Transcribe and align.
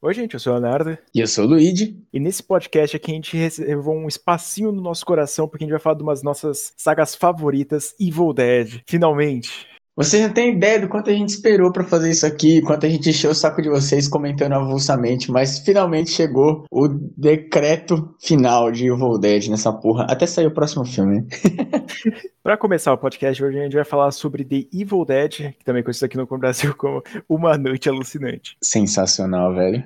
Oi, 0.00 0.14
gente, 0.14 0.34
eu 0.34 0.38
sou 0.38 0.52
o 0.52 0.56
Leonardo. 0.56 0.96
E 1.12 1.18
eu 1.18 1.26
sou 1.26 1.44
o 1.44 1.48
Luigi. 1.48 2.00
E 2.12 2.20
nesse 2.20 2.40
podcast 2.40 2.96
aqui 2.96 3.10
a 3.10 3.14
gente 3.14 3.36
reservou 3.36 3.96
um 3.96 4.06
espacinho 4.06 4.70
no 4.70 4.80
nosso 4.80 5.04
coração 5.04 5.48
porque 5.48 5.64
a 5.64 5.66
gente 5.66 5.72
vai 5.72 5.80
falar 5.80 5.96
de 5.96 6.04
umas 6.04 6.22
nossas 6.22 6.72
sagas 6.76 7.16
favoritas, 7.16 7.96
Evil 7.98 8.32
Dead. 8.32 8.80
Finalmente. 8.86 9.66
Você 9.96 10.20
já 10.20 10.28
tem 10.28 10.54
ideia 10.54 10.78
do 10.78 10.88
quanto 10.88 11.10
a 11.10 11.12
gente 11.12 11.30
esperou 11.30 11.72
para 11.72 11.82
fazer 11.82 12.12
isso 12.12 12.24
aqui, 12.24 12.62
quanto 12.62 12.86
a 12.86 12.88
gente 12.88 13.10
encheu 13.10 13.32
o 13.32 13.34
saco 13.34 13.60
de 13.60 13.68
vocês 13.68 14.06
comentando 14.06 14.52
avulsamente, 14.52 15.32
mas 15.32 15.58
finalmente 15.58 16.12
chegou 16.12 16.64
o 16.70 16.86
decreto 16.86 18.14
final 18.20 18.70
de 18.70 18.86
Evil 18.86 19.18
Dead 19.18 19.48
nessa 19.48 19.72
porra. 19.72 20.06
Até 20.08 20.24
sair 20.26 20.46
o 20.46 20.54
próximo 20.54 20.84
filme. 20.84 21.26
para 22.48 22.56
começar 22.56 22.94
o 22.94 22.96
podcast 22.96 23.44
hoje 23.44 23.58
a 23.58 23.62
gente 23.64 23.74
vai 23.74 23.84
falar 23.84 24.10
sobre 24.10 24.42
The 24.42 24.68
Evil 24.72 25.04
Dead, 25.04 25.52
que 25.52 25.62
também 25.66 25.80
é 25.80 25.82
conhecido 25.82 26.06
aqui 26.06 26.16
no 26.16 26.26
Brasil 26.26 26.74
como 26.74 27.02
Uma 27.28 27.58
Noite 27.58 27.90
Alucinante. 27.90 28.56
Sensacional, 28.62 29.54
velho. 29.54 29.84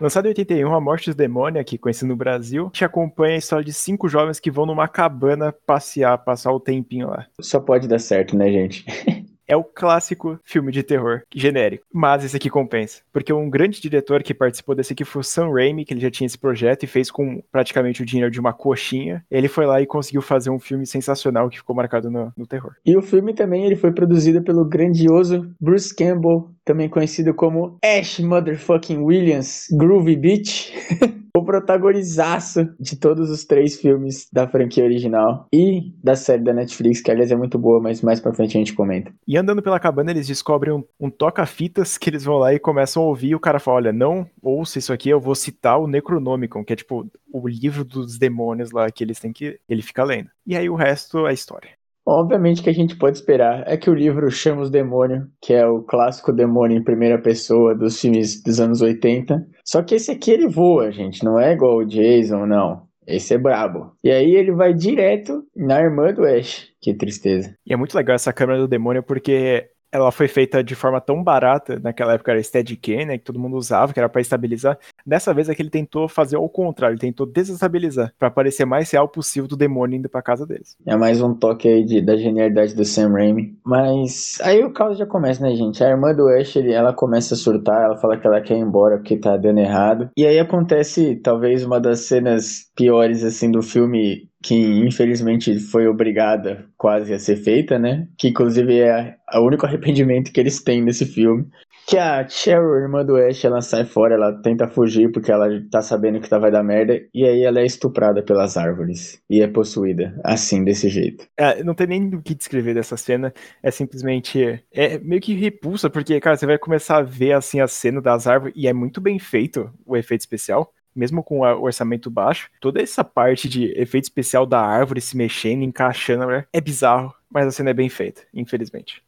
Lançado 0.00 0.26
em 0.26 0.30
81, 0.30 0.74
A 0.74 0.80
Morte 0.80 1.10
dos 1.10 1.14
Demônios, 1.14 1.60
aqui 1.60 1.78
conhecido 1.78 2.08
no 2.08 2.16
Brasil, 2.16 2.70
te 2.70 2.84
acompanha 2.84 3.36
a 3.36 3.38
história 3.38 3.64
de 3.64 3.72
cinco 3.72 4.08
jovens 4.08 4.40
que 4.40 4.50
vão 4.50 4.66
numa 4.66 4.88
cabana 4.88 5.54
passear, 5.64 6.18
passar 6.18 6.50
o 6.50 6.58
tempinho 6.58 7.06
lá. 7.06 7.26
Só 7.40 7.60
pode 7.60 7.86
dar 7.86 8.00
certo, 8.00 8.36
né, 8.36 8.50
gente? 8.50 8.84
é 9.46 9.56
o 9.56 9.64
clássico 9.64 10.38
filme 10.44 10.72
de 10.72 10.82
terror 10.82 11.22
genérico. 11.34 11.84
Mas 11.92 12.24
esse 12.24 12.36
aqui 12.36 12.50
compensa. 12.50 13.02
Porque 13.12 13.32
um 13.32 13.50
grande 13.50 13.80
diretor 13.80 14.22
que 14.22 14.34
participou 14.34 14.74
desse 14.74 14.92
aqui 14.92 15.04
foi 15.04 15.20
o 15.20 15.24
Sam 15.24 15.50
Raimi, 15.52 15.84
que 15.84 15.92
ele 15.92 16.00
já 16.00 16.10
tinha 16.10 16.26
esse 16.26 16.38
projeto 16.38 16.84
e 16.84 16.86
fez 16.86 17.10
com 17.10 17.42
praticamente 17.50 18.02
o 18.02 18.06
dinheiro 18.06 18.30
de 18.30 18.40
uma 18.40 18.52
coxinha. 18.52 19.24
Ele 19.30 19.48
foi 19.48 19.66
lá 19.66 19.80
e 19.80 19.86
conseguiu 19.86 20.22
fazer 20.22 20.50
um 20.50 20.58
filme 20.58 20.86
sensacional 20.86 21.48
que 21.48 21.58
ficou 21.58 21.74
marcado 21.74 22.10
no, 22.10 22.32
no 22.36 22.46
terror. 22.46 22.72
E 22.84 22.96
o 22.96 23.02
filme 23.02 23.34
também 23.34 23.64
ele 23.64 23.76
foi 23.76 23.92
produzido 23.92 24.42
pelo 24.42 24.64
grandioso 24.64 25.50
Bruce 25.60 25.94
Campbell, 25.94 26.50
também 26.64 26.88
conhecido 26.88 27.34
como 27.34 27.78
Ash 27.84 28.20
Motherfucking 28.20 28.98
Williams, 28.98 29.66
Groovy 29.72 30.16
Beach. 30.16 30.72
o 31.34 31.42
protagonizaço 31.42 32.68
de 32.78 32.96
todos 32.96 33.30
os 33.30 33.44
três 33.44 33.80
filmes 33.80 34.28
da 34.30 34.46
franquia 34.46 34.84
original 34.84 35.46
e 35.52 35.92
da 36.02 36.14
série 36.14 36.42
da 36.42 36.52
Netflix, 36.52 37.00
que 37.00 37.10
aliás 37.10 37.30
é 37.30 37.36
muito 37.36 37.58
boa, 37.58 37.80
mas 37.80 38.02
mais 38.02 38.20
pra 38.20 38.34
frente 38.34 38.56
a 38.56 38.60
gente 38.60 38.74
comenta. 38.74 39.12
E 39.26 39.36
andando 39.36 39.62
pela 39.62 39.80
cabana, 39.80 40.10
eles 40.10 40.26
descobrem 40.26 40.74
um, 40.74 40.84
um 41.00 41.10
toca-fitas 41.10 41.96
que 41.96 42.10
eles 42.10 42.24
vão 42.24 42.36
lá 42.36 42.52
e 42.52 42.58
começam 42.58 43.02
a 43.02 43.06
ouvir. 43.06 43.30
E 43.30 43.34
o 43.34 43.40
cara 43.40 43.58
fala: 43.58 43.76
Olha, 43.78 43.92
não 43.92 44.26
ouça 44.42 44.78
isso 44.78 44.92
aqui, 44.92 45.08
eu 45.08 45.20
vou 45.20 45.34
citar 45.34 45.80
o 45.80 45.86
Necronomicon, 45.86 46.64
que 46.64 46.74
é 46.74 46.76
tipo 46.76 47.10
o 47.32 47.48
livro 47.48 47.84
dos 47.84 48.18
demônios 48.18 48.70
lá 48.70 48.90
que 48.90 49.02
eles 49.02 49.18
têm 49.18 49.32
que. 49.32 49.58
Ele 49.68 49.82
fica 49.82 50.04
lendo. 50.04 50.28
E 50.46 50.54
aí 50.54 50.68
o 50.68 50.74
resto 50.74 51.26
é 51.26 51.32
história. 51.32 51.70
Obviamente 52.04 52.62
que 52.62 52.70
a 52.70 52.74
gente 52.74 52.96
pode 52.96 53.18
esperar 53.18 53.62
é 53.66 53.76
que 53.76 53.88
o 53.88 53.94
livro 53.94 54.28
chama 54.30 54.62
os 54.62 54.70
demônios, 54.70 55.24
que 55.40 55.52
é 55.52 55.66
o 55.66 55.82
clássico 55.82 56.32
demônio 56.32 56.76
em 56.76 56.82
primeira 56.82 57.20
pessoa 57.20 57.74
dos 57.74 58.00
filmes 58.00 58.42
dos 58.42 58.58
anos 58.58 58.82
80. 58.82 59.46
Só 59.64 59.82
que 59.82 59.94
esse 59.94 60.10
aqui 60.10 60.30
ele 60.30 60.48
voa, 60.48 60.90
gente, 60.90 61.24
não 61.24 61.38
é 61.38 61.52
igual 61.52 61.78
o 61.78 61.84
Jason, 61.84 62.46
não. 62.46 62.82
Esse 63.06 63.34
é 63.34 63.38
brabo. 63.38 63.92
E 64.02 64.10
aí 64.10 64.34
ele 64.34 64.52
vai 64.52 64.72
direto 64.72 65.44
na 65.56 65.80
irmã 65.80 66.12
do 66.12 66.24
Ash. 66.24 66.68
Que 66.80 66.94
tristeza. 66.94 67.54
E 67.66 67.72
é 67.72 67.76
muito 67.76 67.96
legal 67.96 68.14
essa 68.14 68.32
câmera 68.32 68.60
do 68.60 68.68
demônio 68.68 69.02
porque 69.02 69.68
ela 69.92 70.10
foi 70.10 70.26
feita 70.26 70.64
de 70.64 70.74
forma 70.74 71.00
tão 71.00 71.22
barata, 71.22 71.78
naquela 71.78 72.14
época 72.14 72.32
era 72.32 72.42
Steadicam, 72.42 73.06
né, 73.06 73.18
que 73.18 73.24
todo 73.24 73.38
mundo 73.38 73.56
usava, 73.56 73.92
que 73.92 74.00
era 74.00 74.08
para 74.08 74.22
estabilizar. 74.22 74.78
Dessa 75.06 75.34
vez 75.34 75.48
é 75.48 75.54
que 75.54 75.60
ele 75.60 75.70
tentou 75.70 76.08
fazer 76.08 76.36
ao 76.36 76.48
contrário, 76.48 76.94
ele 76.94 77.00
tentou 77.00 77.26
desestabilizar, 77.26 78.12
para 78.18 78.30
parecer 78.30 78.64
mais 78.64 78.90
real 78.90 79.08
possível 79.08 79.46
do 79.46 79.56
demônio 79.56 79.98
indo 79.98 80.08
para 80.08 80.22
casa 80.22 80.46
deles. 80.46 80.76
É 80.86 80.96
mais 80.96 81.20
um 81.20 81.34
toque 81.34 81.68
aí 81.68 81.84
de, 81.84 82.00
da 82.00 82.16
genialidade 82.16 82.74
do 82.74 82.84
Sam 82.84 83.12
Raimi. 83.12 83.54
Mas 83.64 84.38
aí 84.42 84.64
o 84.64 84.72
caos 84.72 84.96
já 84.96 85.06
começa, 85.06 85.42
né, 85.42 85.54
gente? 85.54 85.84
A 85.84 85.90
irmã 85.90 86.14
do 86.14 86.28
Ash, 86.28 86.56
ela 86.56 86.94
começa 86.94 87.34
a 87.34 87.36
surtar, 87.36 87.84
ela 87.84 87.96
fala 87.96 88.16
que 88.16 88.26
ela 88.26 88.40
quer 88.40 88.56
ir 88.56 88.60
embora 88.60 88.96
porque 88.96 89.16
tá 89.16 89.36
dando 89.36 89.58
errado. 89.58 90.08
E 90.16 90.26
aí 90.26 90.38
acontece 90.38 91.16
talvez 91.16 91.64
uma 91.64 91.80
das 91.80 92.00
cenas 92.00 92.70
piores 92.74 93.22
assim 93.22 93.50
do 93.50 93.62
filme 93.62 94.30
que 94.42 94.54
infelizmente 94.54 95.58
foi 95.58 95.86
obrigada 95.86 96.66
quase 96.76 97.14
a 97.14 97.18
ser 97.18 97.36
feita, 97.36 97.78
né? 97.78 98.08
Que 98.18 98.28
inclusive 98.28 98.80
é 98.80 99.16
o 99.34 99.40
único 99.40 99.64
arrependimento 99.66 100.32
que 100.32 100.40
eles 100.40 100.62
têm 100.62 100.82
nesse 100.82 101.06
filme. 101.06 101.46
Que 101.86 101.98
a 101.98 102.26
Cheryl, 102.28 102.76
irmã 102.76 103.04
do 103.04 103.16
Ash, 103.16 103.44
ela 103.44 103.60
sai 103.60 103.84
fora, 103.84 104.14
ela 104.14 104.32
tenta 104.40 104.68
fugir 104.68 105.10
porque 105.10 105.32
ela 105.32 105.48
tá 105.68 105.82
sabendo 105.82 106.20
que 106.20 106.28
tá 106.28 106.38
vai 106.38 106.50
dar 106.50 106.62
merda, 106.62 107.00
e 107.12 107.24
aí 107.24 107.42
ela 107.42 107.58
é 107.58 107.66
estuprada 107.66 108.22
pelas 108.22 108.56
árvores 108.56 109.20
e 109.28 109.42
é 109.42 109.48
possuída, 109.48 110.14
assim, 110.24 110.62
desse 110.62 110.88
jeito. 110.88 111.26
É, 111.36 111.62
não 111.64 111.74
tem 111.74 111.88
nem 111.88 112.14
o 112.14 112.22
que 112.22 112.36
descrever 112.36 112.74
dessa 112.74 112.96
cena, 112.96 113.34
é 113.60 113.70
simplesmente, 113.72 114.62
é 114.72 114.98
meio 115.00 115.20
que 115.20 115.34
repulsa, 115.34 115.90
porque, 115.90 116.20
cara, 116.20 116.36
você 116.36 116.46
vai 116.46 116.56
começar 116.56 116.98
a 116.98 117.02
ver, 117.02 117.32
assim, 117.32 117.60
a 117.60 117.66
cena 117.66 118.00
das 118.00 118.28
árvores, 118.28 118.54
e 118.56 118.68
é 118.68 118.72
muito 118.72 119.00
bem 119.00 119.18
feito 119.18 119.68
o 119.84 119.96
efeito 119.96 120.20
especial, 120.20 120.72
mesmo 120.94 121.22
com 121.22 121.40
o 121.40 121.62
orçamento 121.62 122.10
baixo, 122.10 122.50
toda 122.60 122.80
essa 122.80 123.02
parte 123.04 123.48
de 123.48 123.66
efeito 123.80 124.04
especial 124.04 124.46
da 124.46 124.60
árvore 124.60 125.00
se 125.00 125.16
mexendo, 125.16 125.62
encaixando, 125.62 126.26
né, 126.26 126.44
é 126.52 126.60
bizarro, 126.60 127.14
mas 127.30 127.46
a 127.46 127.50
cena 127.50 127.70
é 127.70 127.74
bem 127.74 127.88
feita, 127.88 128.22
infelizmente. 128.32 129.02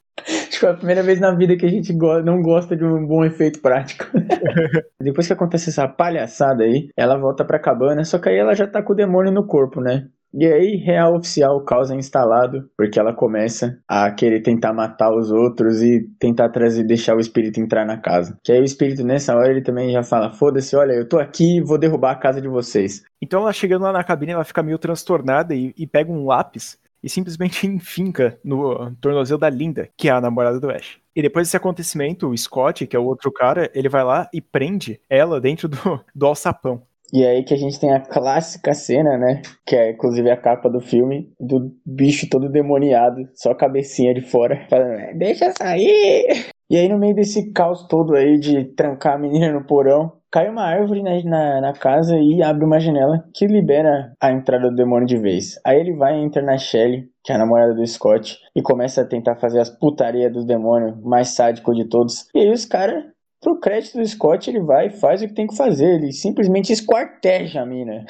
Tipo, 0.49 0.67
é 0.67 0.71
a 0.71 0.75
primeira 0.75 1.03
vez 1.03 1.19
na 1.19 1.33
vida 1.33 1.57
que 1.57 1.67
a 1.67 1.69
gente 1.69 1.93
não 1.93 2.41
gosta 2.41 2.77
de 2.77 2.85
um 2.85 3.05
bom 3.05 3.25
efeito 3.25 3.61
prático. 3.61 4.07
Depois 5.01 5.27
que 5.27 5.33
acontece 5.33 5.71
essa 5.71 5.89
palhaçada 5.89 6.65
aí, 6.65 6.89
ela 6.97 7.17
volta 7.17 7.45
pra 7.45 7.59
cabana, 7.59 8.05
só 8.05 8.19
que 8.19 8.29
aí 8.29 8.37
ela 8.37 8.55
já 8.55 8.67
tá 8.67 8.81
com 8.81 8.93
o 8.93 8.97
demônio 8.97 9.33
no 9.33 9.47
corpo, 9.47 9.81
né? 9.81 10.09
E 10.37 10.45
aí, 10.47 10.77
real 10.77 11.15
oficial, 11.15 11.57
o 11.57 11.65
caos 11.65 11.93
é 11.93 11.95
instalado, 11.95 12.69
porque 12.77 12.99
ela 12.99 13.15
começa 13.15 13.79
a 13.87 14.11
querer 14.11 14.41
tentar 14.41 14.73
matar 14.73 15.15
os 15.15 15.31
outros 15.31 15.81
e 15.81 16.09
tentar 16.19 16.49
trazer, 16.49 16.83
deixar 16.83 17.17
o 17.17 17.21
espírito 17.21 17.61
entrar 17.61 17.87
na 17.87 17.97
casa. 17.97 18.37
Que 18.43 18.51
aí 18.51 18.61
o 18.61 18.65
espírito, 18.65 19.05
nessa 19.05 19.33
hora, 19.37 19.51
ele 19.51 19.63
também 19.63 19.93
já 19.93 20.03
fala: 20.03 20.33
foda-se, 20.33 20.75
olha, 20.75 20.93
eu 20.93 21.09
tô 21.09 21.21
aqui 21.21 21.61
vou 21.61 21.79
derrubar 21.79 22.11
a 22.11 22.17
casa 22.17 22.41
de 22.41 22.49
vocês. 22.49 23.05
Então 23.23 23.43
ela 23.43 23.53
chegando 23.53 23.83
lá 23.83 23.93
na 23.93 24.03
cabine, 24.03 24.33
ela 24.33 24.45
fica 24.45 24.61
meio 24.61 24.77
transtornada 24.77 25.55
e, 25.55 25.73
e 25.77 25.87
pega 25.87 26.11
um 26.11 26.27
lápis 26.27 26.79
e 27.01 27.09
simplesmente 27.09 27.65
enfinca 27.69 28.37
no 28.43 28.91
tornozelo 28.97 29.39
da 29.39 29.49
Linda, 29.49 29.89
que 29.97 30.09
é 30.09 30.13
a 30.13 30.21
namorada 30.21 30.59
do 30.59 30.71
Ash. 30.71 30.99
E 31.15 31.23
depois 31.23 31.47
desse 31.47 31.57
acontecimento, 31.57 32.29
o 32.29 32.37
Scott, 32.37 32.87
que 32.89 32.97
é 32.97 32.99
o 32.99 33.05
outro 33.05 33.31
cara, 33.31 33.71
ele 33.73 33.89
vai 33.89 34.03
lá 34.03 34.29
e 34.33 34.41
prende 34.41 35.01
ela 35.09 35.41
dentro 35.41 35.69
do, 35.69 36.01
do 36.13 36.27
alçapão. 36.27 36.83
E 37.13 37.25
aí 37.25 37.45
que 37.45 37.55
a 37.55 37.57
gente 37.57 37.79
tem 37.79 37.93
a 37.93 38.01
clássica 38.01 38.75
cena, 38.75 39.17
né? 39.17 39.43
Que 39.65 39.77
é 39.77 39.91
inclusive 39.93 40.31
a 40.31 40.37
capa 40.37 40.69
do 40.69 40.81
filme, 40.81 41.33
do 41.39 41.73
bicho 41.87 42.29
todo 42.29 42.49
demoniado, 42.49 43.29
só 43.35 43.53
a 43.53 43.57
cabecinha 43.57 44.15
de 44.15 44.23
fora, 44.23 44.67
falando, 44.69 44.99
é, 44.99 45.15
deixa 45.15 45.53
sair! 45.57 46.47
E 46.69 46.77
aí 46.77 46.89
no 46.89 46.99
meio 46.99 47.15
desse 47.15 47.53
caos 47.53 47.87
todo 47.87 48.15
aí 48.15 48.39
de 48.39 48.65
trancar 48.65 49.15
a 49.15 49.19
menina 49.19 49.53
no 49.53 49.65
porão, 49.65 50.13
cai 50.35 50.49
uma 50.49 50.65
árvore 50.65 51.01
na, 51.01 51.23
na, 51.23 51.61
na, 51.61 51.73
casa 51.73 52.19
e 52.19 52.43
abre 52.43 52.65
uma 52.65 52.81
janela 52.81 53.25
que 53.33 53.47
libera 53.47 54.13
a 54.21 54.33
entrada 54.33 54.69
do 54.69 54.75
demônio 54.75 55.07
de 55.07 55.17
vez. 55.17 55.61
Aí 55.65 55.79
ele 55.79 55.93
vai 55.93 56.19
e 56.19 56.25
entra 56.25 56.43
na 56.43 56.59
Shelly, 56.59 57.09
que 57.23 57.31
é 57.31 57.37
a 57.37 57.39
namorada 57.39 57.73
do 57.73 57.87
Scott, 57.87 58.37
e 58.57 58.61
começa 58.61 59.03
a 59.03 59.07
tentar 59.07 59.37
fazer 59.37 59.61
as 59.61 59.71
putaria 59.71 60.29
do 60.29 60.45
demônio 60.45 60.97
mais 61.05 61.29
sádico 61.29 61.73
de 61.73 61.85
todos. 61.85 62.27
E 62.35 62.41
aí 62.41 62.51
os 62.51 62.65
caras 62.65 63.05
pro 63.45 63.61
crédito 63.61 63.99
do 63.99 64.09
Scott, 64.09 64.49
ele 64.49 64.61
vai 64.61 64.87
e 64.87 64.91
faz 64.91 65.21
o 65.21 65.29
que 65.29 65.35
tem 65.35 65.47
que 65.47 65.57
fazer. 65.57 65.97
Ele 65.97 66.13
simplesmente 66.13 66.73
esquarteja 66.73 67.61
a 67.61 67.67
mina. 67.67 68.07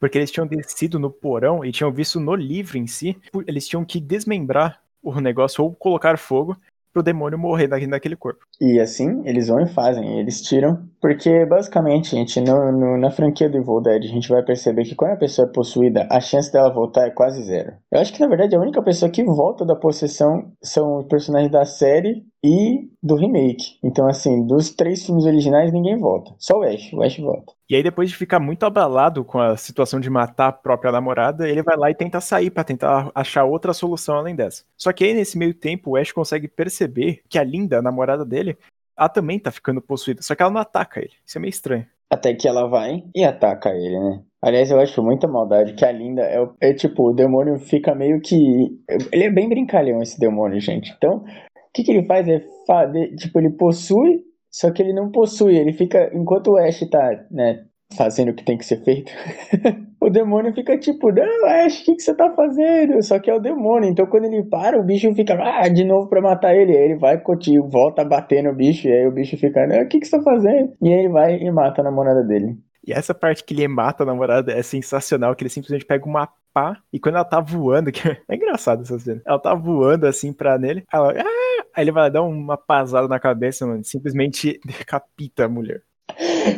Porque 0.00 0.18
eles 0.18 0.32
tinham 0.32 0.46
descido 0.46 0.98
no 0.98 1.08
porão 1.08 1.64
e 1.64 1.70
tinham 1.70 1.92
visto 1.92 2.18
no 2.18 2.34
livro 2.34 2.76
em 2.76 2.88
si, 2.88 3.16
eles 3.46 3.68
tinham 3.68 3.84
que 3.84 4.00
desmembrar 4.00 4.80
o 5.00 5.20
negócio 5.20 5.62
ou 5.62 5.72
colocar 5.72 6.18
fogo 6.18 6.56
pro 6.92 7.02
demônio 7.02 7.38
morrer 7.38 7.68
naquele 7.86 8.16
corpo. 8.16 8.44
E 8.60 8.78
assim, 8.78 9.22
eles 9.24 9.48
vão 9.48 9.60
e 9.60 9.68
fazem, 9.68 10.18
eles 10.18 10.42
tiram, 10.42 10.86
porque 11.00 11.46
basicamente, 11.46 12.10
gente, 12.10 12.40
no, 12.40 12.70
no, 12.70 12.98
na 12.98 13.10
franquia 13.10 13.48
do 13.48 13.56
Evil 13.56 13.80
Dead, 13.80 14.04
a 14.04 14.08
gente 14.08 14.28
vai 14.28 14.42
perceber 14.42 14.84
que 14.84 14.94
quando 14.94 15.12
a 15.12 15.16
pessoa 15.16 15.48
é 15.48 15.52
possuída, 15.52 16.06
a 16.10 16.20
chance 16.20 16.52
dela 16.52 16.72
voltar 16.72 17.06
é 17.06 17.10
quase 17.10 17.42
zero. 17.44 17.72
Eu 17.90 18.00
acho 18.00 18.12
que 18.12 18.20
na 18.20 18.26
verdade 18.26 18.54
a 18.54 18.60
única 18.60 18.82
pessoa 18.82 19.10
que 19.10 19.24
volta 19.24 19.64
da 19.64 19.74
possessão 19.74 20.52
são 20.62 20.98
os 20.98 21.06
personagens 21.06 21.50
da 21.50 21.64
série 21.64 22.24
e 22.44 22.88
do 23.02 23.14
remake. 23.14 23.78
Então, 23.82 24.08
assim, 24.08 24.46
dos 24.46 24.70
três 24.70 25.04
filmes 25.06 25.24
originais, 25.24 25.72
ninguém 25.72 25.98
volta. 25.98 26.34
Só 26.38 26.58
o 26.58 26.62
Ash. 26.62 26.92
O 26.92 27.02
Ash 27.02 27.18
volta. 27.18 27.52
E 27.68 27.76
aí, 27.76 27.82
depois 27.82 28.10
de 28.10 28.16
ficar 28.16 28.40
muito 28.40 28.66
abalado 28.66 29.24
com 29.24 29.38
a 29.38 29.56
situação 29.56 30.00
de 30.00 30.10
matar 30.10 30.48
a 30.48 30.52
própria 30.52 30.90
namorada, 30.90 31.48
ele 31.48 31.62
vai 31.62 31.76
lá 31.76 31.90
e 31.90 31.94
tenta 31.94 32.20
sair 32.20 32.50
para 32.50 32.64
tentar 32.64 33.10
achar 33.14 33.44
outra 33.44 33.72
solução 33.72 34.16
além 34.16 34.34
dessa. 34.34 34.64
Só 34.76 34.92
que 34.92 35.04
aí, 35.04 35.14
nesse 35.14 35.38
meio 35.38 35.54
tempo, 35.54 35.90
o 35.90 35.96
Ash 35.96 36.12
consegue 36.12 36.48
perceber 36.48 37.22
que 37.28 37.38
a 37.38 37.44
Linda, 37.44 37.78
a 37.78 37.82
namorada 37.82 38.24
dele, 38.24 38.56
ela 38.98 39.08
também 39.08 39.38
tá 39.38 39.50
ficando 39.50 39.80
possuída. 39.80 40.22
Só 40.22 40.34
que 40.34 40.42
ela 40.42 40.52
não 40.52 40.60
ataca 40.60 41.00
ele. 41.00 41.12
Isso 41.24 41.38
é 41.38 41.40
meio 41.40 41.50
estranho. 41.50 41.86
Até 42.10 42.34
que 42.34 42.46
ela 42.46 42.68
vai 42.68 43.04
e 43.14 43.24
ataca 43.24 43.70
ele, 43.70 43.98
né? 43.98 44.22
Aliás, 44.42 44.70
eu 44.70 44.80
acho 44.80 45.02
muita 45.02 45.28
maldade 45.28 45.72
que 45.72 45.84
a 45.84 45.92
Linda 45.92 46.22
é, 46.22 46.46
é 46.60 46.74
tipo, 46.74 47.08
o 47.08 47.14
demônio 47.14 47.58
fica 47.58 47.94
meio 47.94 48.20
que. 48.20 48.76
Ele 49.12 49.24
é 49.24 49.30
bem 49.30 49.48
brincalhão, 49.48 50.02
esse 50.02 50.18
demônio, 50.18 50.60
gente. 50.60 50.92
Então, 50.96 51.24
que, 51.72 51.82
que 51.82 51.90
ele 51.92 52.06
faz? 52.06 52.28
É, 52.28 52.40
tipo, 53.16 53.38
ele 53.38 53.50
possui, 53.50 54.22
só 54.50 54.70
que 54.70 54.82
ele 54.82 54.92
não 54.92 55.10
possui. 55.10 55.56
Ele 55.56 55.72
fica, 55.72 56.10
enquanto 56.14 56.52
o 56.52 56.56
Ash 56.56 56.80
tá, 56.90 57.24
né, 57.30 57.64
fazendo 57.96 58.30
o 58.30 58.34
que 58.34 58.44
tem 58.44 58.58
que 58.58 58.64
ser 58.64 58.82
feito, 58.84 59.12
o 60.00 60.10
demônio 60.10 60.54
fica 60.54 60.78
tipo, 60.78 61.10
não, 61.12 61.46
Ash, 61.46 61.80
o 61.80 61.84
que, 61.84 61.94
que 61.96 62.02
você 62.02 62.14
tá 62.14 62.30
fazendo? 62.34 63.02
Só 63.02 63.18
que 63.18 63.30
é 63.30 63.34
o 63.34 63.40
demônio. 63.40 63.88
Então 63.88 64.06
quando 64.06 64.26
ele 64.26 64.42
para, 64.44 64.78
o 64.78 64.82
bicho 64.82 65.14
fica, 65.14 65.34
ah, 65.34 65.68
de 65.68 65.84
novo 65.84 66.08
pra 66.08 66.20
matar 66.20 66.54
ele. 66.54 66.76
Aí 66.76 66.84
ele 66.84 66.96
vai 66.96 67.18
contigo, 67.20 67.68
volta 67.68 68.02
a 68.02 68.04
bater 68.04 68.42
no 68.42 68.54
bicho. 68.54 68.88
E 68.88 68.92
aí 68.92 69.06
o 69.06 69.12
bicho 69.12 69.36
fica, 69.36 69.66
não, 69.66 69.82
o 69.82 69.88
que, 69.88 70.00
que 70.00 70.06
você 70.06 70.16
tá 70.16 70.22
fazendo? 70.22 70.72
E 70.82 70.88
aí 70.88 71.00
ele 71.00 71.08
vai 71.08 71.36
e 71.36 71.50
mata 71.50 71.80
a 71.80 71.84
namorada 71.84 72.22
dele. 72.22 72.56
E 72.86 72.92
essa 72.92 73.14
parte 73.14 73.44
que 73.44 73.54
ele 73.54 73.68
mata 73.68 74.02
a 74.02 74.06
namorada 74.06 74.52
é 74.52 74.62
sensacional, 74.62 75.34
que 75.36 75.44
ele 75.44 75.50
simplesmente 75.50 75.86
pega 75.86 76.04
uma 76.04 76.28
pá 76.52 76.80
e 76.92 77.00
quando 77.00 77.16
ela 77.16 77.24
tá 77.24 77.40
voando, 77.40 77.90
que 77.92 78.08
é 78.08 78.34
engraçado 78.34 78.82
essa 78.82 78.98
cena, 78.98 79.22
ela 79.26 79.38
tá 79.38 79.54
voando 79.54 80.06
assim 80.06 80.32
pra 80.32 80.58
nele, 80.58 80.84
ela, 80.92 81.12
ah! 81.12 81.64
aí 81.74 81.84
ele 81.84 81.92
vai 81.92 82.10
dar 82.10 82.22
uma 82.22 82.56
pasada 82.56 83.08
na 83.08 83.18
cabeça, 83.20 83.66
mano, 83.66 83.84
simplesmente 83.84 84.60
decapita 84.64 85.44
a 85.46 85.48
mulher. 85.48 85.82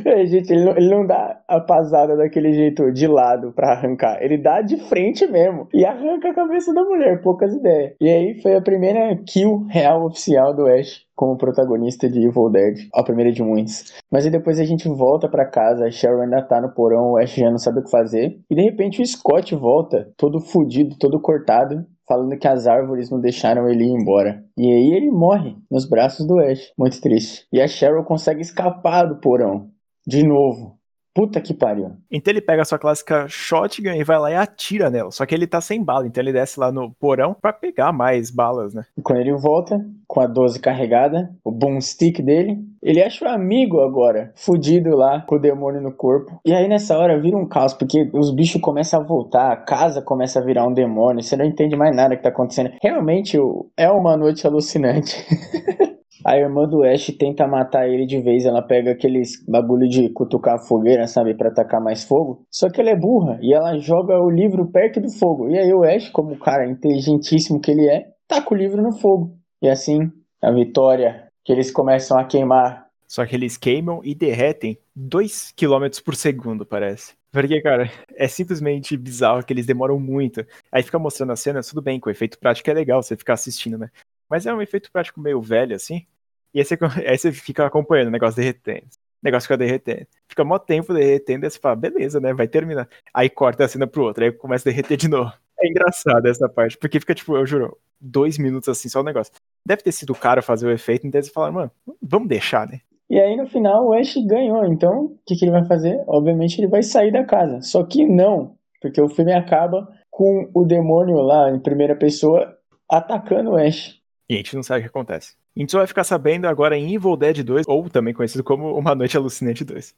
É, 0.05 0.27
gente, 0.27 0.53
ele 0.53 0.65
não, 0.65 0.77
ele 0.77 0.89
não 0.89 1.07
dá 1.07 1.41
a 1.49 1.61
pasada 1.61 2.17
daquele 2.17 2.53
jeito 2.53 2.93
de 2.93 3.07
lado 3.07 3.53
pra 3.53 3.73
arrancar. 3.73 4.23
Ele 4.23 4.39
dá 4.39 4.61
de 4.61 4.77
frente 4.89 5.27
mesmo. 5.27 5.69
E 5.73 5.85
arranca 5.85 6.31
a 6.31 6.35
cabeça 6.35 6.73
da 6.73 6.83
mulher, 6.83 7.21
poucas 7.23 7.55
ideias. 7.55 7.95
E 8.01 8.09
aí 8.09 8.41
foi 8.41 8.55
a 8.57 8.61
primeira 8.61 9.17
kill 9.27 9.67
real 9.69 10.05
oficial 10.07 10.55
do 10.55 10.67
Ash 10.67 11.05
como 11.15 11.39
protagonista 11.39 12.09
de 12.09 12.27
Evil 12.27 12.51
Dead, 12.51 12.89
a 12.93 13.03
primeira 13.03 13.33
de 13.33 13.43
muitos. 13.43 13.93
Mas 14.11 14.25
aí 14.25 14.31
depois 14.31 14.59
a 14.59 14.65
gente 14.65 14.89
volta 14.89 15.29
para 15.29 15.49
casa, 15.49 15.87
a 15.87 15.91
Cheryl 15.91 16.23
ainda 16.23 16.43
tá 16.43 16.61
no 16.61 16.75
porão, 16.75 17.13
o 17.13 17.17
Ash 17.17 17.35
já 17.35 17.51
não 17.51 17.59
sabe 17.59 17.81
o 17.81 17.85
que 17.85 17.91
fazer, 17.91 18.39
e 18.51 18.55
de 18.55 18.63
repente 18.63 19.01
o 19.01 19.07
Scott 19.07 19.55
volta, 19.55 20.13
todo 20.17 20.41
fudido, 20.41 20.97
todo 20.99 21.21
cortado, 21.21 21.87
falando 22.07 22.37
que 22.37 22.49
as 22.49 22.67
árvores 22.67 23.11
não 23.11 23.21
deixaram 23.21 23.69
ele 23.69 23.85
ir 23.85 23.91
embora. 23.91 24.43
E 24.57 24.67
aí 24.67 24.93
ele 24.93 25.11
morre 25.11 25.57
nos 25.71 25.89
braços 25.89 26.27
do 26.27 26.39
Ash, 26.39 26.73
muito 26.79 27.01
triste. 27.01 27.47
E 27.53 27.61
a 27.61 27.67
Cheryl 27.67 28.05
consegue 28.05 28.41
escapar 28.41 29.07
do 29.07 29.21
porão, 29.21 29.71
de 30.07 30.23
novo. 30.23 30.79
Puta 31.15 31.41
que 31.41 31.55
pariu. 31.55 31.93
Então 32.11 32.33
ele 32.33 32.41
pega 32.41 32.63
a 32.63 32.65
sua 32.65 32.79
clássica 32.79 33.29
shotgun 33.29 33.93
e 33.93 34.03
vai 34.03 34.19
lá 34.19 34.31
e 34.33 34.35
atira 34.35 34.91
nela. 34.91 35.13
Só 35.13 35.25
que 35.25 35.33
ele 35.33 35.47
tá 35.47 35.61
sem 35.61 35.81
bala, 35.81 36.09
então 36.09 36.21
ele 36.21 36.33
desce 36.33 36.59
lá 36.59 36.73
no 36.73 36.91
porão 36.91 37.37
para 37.41 37.53
pegar 37.53 37.93
mais 37.93 38.33
balas, 38.33 38.75
né? 38.75 38.85
E 38.99 39.01
quando 39.01 39.21
ele 39.21 39.33
volta, 39.33 39.81
com 40.09 40.21
a 40.21 40.27
12 40.27 40.59
carregada, 40.59 41.33
o 41.45 41.53
boomstick 41.53 42.21
dele, 42.21 42.59
ele 42.83 43.01
acha 43.01 43.25
o 43.25 43.29
um 43.29 43.31
amigo 43.31 43.81
agora, 43.81 44.33
fudido 44.35 44.97
lá, 44.97 45.21
com 45.21 45.37
o 45.37 45.41
demônio 45.41 45.81
no 45.81 45.93
corpo. 45.93 46.41
E 46.45 46.53
aí 46.53 46.67
nessa 46.67 46.99
hora 46.99 47.21
vira 47.21 47.37
um 47.37 47.47
caos, 47.47 47.75
porque 47.75 48.11
os 48.13 48.35
bichos 48.35 48.61
começam 48.61 49.01
a 49.01 49.05
voltar, 49.05 49.53
a 49.53 49.57
casa 49.57 50.03
começa 50.03 50.41
a 50.41 50.45
virar 50.45 50.67
um 50.67 50.75
demônio, 50.75 51.23
você 51.23 51.37
não 51.37 51.45
entende 51.45 51.77
mais 51.77 51.95
nada 51.95 52.17
que 52.17 52.25
tá 52.25 52.31
acontecendo. 52.31 52.73
Realmente 52.83 53.39
é 53.77 53.89
uma 53.89 54.17
noite 54.17 54.45
alucinante. 54.45 55.25
A 56.25 56.39
irmã 56.39 56.67
do 56.67 56.83
Ash 56.83 57.15
tenta 57.19 57.47
matar 57.47 57.87
ele 57.87 58.07
de 58.07 58.19
vez, 58.19 58.47
ela 58.47 58.63
pega 58.63 58.93
aqueles 58.93 59.45
bagulho 59.47 59.87
de 59.87 60.09
cutucar 60.09 60.55
a 60.55 60.59
fogueira, 60.59 61.07
sabe, 61.07 61.35
para 61.35 61.51
atacar 61.51 61.83
mais 61.83 62.03
fogo. 62.03 62.47
Só 62.51 62.71
que 62.71 62.81
ela 62.81 62.91
é 62.91 62.97
burra 62.97 63.39
e 63.43 63.53
ela 63.53 63.79
joga 63.79 64.19
o 64.19 64.31
livro 64.31 64.67
perto 64.71 65.03
do 65.03 65.11
fogo. 65.11 65.51
E 65.51 65.59
aí 65.59 65.73
o 65.75 65.85
Ash, 65.85 66.09
como 66.09 66.39
cara 66.39 66.67
inteligentíssimo 66.67 67.61
que 67.61 67.71
ele 67.71 67.87
é, 67.89 68.07
taca 68.27 68.55
o 68.55 68.57
livro 68.57 68.83
no 68.83 68.93
fogo. 68.99 69.37
E 69.61 69.69
assim, 69.69 70.11
a 70.43 70.51
vitória 70.51 71.29
que 71.45 71.53
eles 71.53 71.71
começam 71.71 72.19
a 72.19 72.25
queimar. 72.25 72.87
Só 73.07 73.27
que 73.27 73.37
eles 73.37 73.59
queimam 73.59 74.01
e 74.03 74.15
derretem 74.15 74.79
2 74.97 75.53
km 75.55 76.01
por 76.03 76.17
segundo, 76.17 76.65
parece. 76.65 77.13
Porque, 77.31 77.61
cara, 77.61 77.91
é 78.17 78.27
simplesmente 78.29 78.97
bizarro 78.97 79.45
que 79.45 79.53
eles 79.53 79.67
demoram 79.67 80.01
muito. 80.01 80.45
Aí 80.73 80.83
fica 80.83 80.99
mostrando 80.99 81.33
a 81.33 81.37
cena, 81.37 81.61
tudo 81.63 81.83
bem, 81.83 82.01
com 82.01 82.09
o 82.09 82.13
efeito 82.13 82.39
prático 82.39 82.71
é 82.71 82.73
legal 82.73 83.03
você 83.03 83.15
ficar 83.15 83.35
assistindo, 83.35 83.77
né? 83.77 83.91
Mas 84.31 84.47
é 84.47 84.55
um 84.55 84.63
efeito 84.63 84.91
prático 84.91 85.21
meio 85.21 85.41
velho, 85.41 85.77
assim. 85.77 86.07
E 86.55 86.61
aí 86.61 86.65
você, 86.65 86.79
aí 87.09 87.19
você 87.19 87.33
fica 87.33 87.67
acompanhando 87.67 88.09
o 88.09 88.13
negócio 88.13 88.37
derretendo. 88.37 88.87
O 88.87 89.25
negócio 89.25 89.47
fica 89.47 89.57
derretendo. 89.57 90.07
Fica 90.29 90.45
mó 90.45 90.59
tempo 90.59 90.95
derretendo, 90.95 91.47
e 91.47 91.51
você 91.51 91.59
fala, 91.59 91.75
beleza, 91.75 92.21
né? 92.21 92.33
Vai 92.33 92.47
terminar. 92.47 92.89
Aí 93.13 93.29
corta 93.29 93.65
a 93.65 93.69
cena 93.69 93.87
pro 93.87 94.05
outro, 94.05 94.25
aí 94.25 94.33
começa 94.33 94.69
a 94.69 94.71
derreter 94.71 94.97
de 94.97 95.09
novo. 95.09 95.33
É 95.59 95.69
engraçado 95.69 96.27
essa 96.27 96.49
parte, 96.49 96.77
porque 96.77 97.01
fica, 97.01 97.15
tipo, 97.15 97.37
eu 97.37 97.47
juro, 97.47 97.77
dois 98.01 98.39
minutos 98.39 98.69
assim, 98.69 98.89
só 98.89 99.01
o 99.01 99.05
negócio. 99.05 99.33
Deve 99.67 99.83
ter 99.83 99.93
sido 99.93 100.15
caro 100.15 100.43
fazer 100.43 100.67
o 100.67 100.71
efeito, 100.71 101.07
então 101.07 101.19
eles 101.19 101.31
falaram, 101.31 101.55
mano, 101.55 101.71
vamos 102.03 102.29
deixar, 102.29 102.67
né? 102.69 102.81
E 103.09 103.21
aí 103.21 103.37
no 103.37 103.47
final 103.47 103.87
o 103.87 103.93
Ash 103.93 104.15
ganhou, 104.27 104.65
então 104.65 105.05
o 105.05 105.19
que, 105.27 105.37
que 105.37 105.45
ele 105.45 105.53
vai 105.53 105.65
fazer? 105.67 106.03
Obviamente 106.07 106.59
ele 106.59 106.69
vai 106.69 106.83
sair 106.83 107.13
da 107.13 107.25
casa. 107.25 107.61
Só 107.61 107.85
que 107.85 108.05
não, 108.05 108.57
porque 108.81 109.01
o 109.01 109.09
filme 109.09 109.33
acaba 109.33 109.89
com 110.11 110.51
o 110.55 110.65
demônio 110.65 111.17
lá 111.17 111.51
em 111.51 111.61
primeira 111.61 111.95
pessoa 111.95 112.57
atacando 112.91 113.51
o 113.51 113.57
Ash. 113.57 114.01
E 114.29 114.35
a 114.35 114.37
gente 114.39 114.57
não 114.57 114.63
sabe 114.63 114.81
o 114.81 114.83
que 114.83 114.89
acontece. 114.89 115.37
A 115.57 115.61
gente 115.61 115.71
só 115.71 115.79
vai 115.79 115.87
ficar 115.87 116.03
sabendo 116.03 116.47
agora 116.47 116.77
em 116.77 116.93
Evil 116.93 117.17
Dead 117.17 117.45
2, 117.45 117.69
ou 117.69 117.89
também 117.89 118.13
conhecido 118.13 118.43
como 118.43 118.77
Uma 118.77 118.93
Noite 118.93 119.17
Alucinante 119.17 119.65
2. 119.65 119.95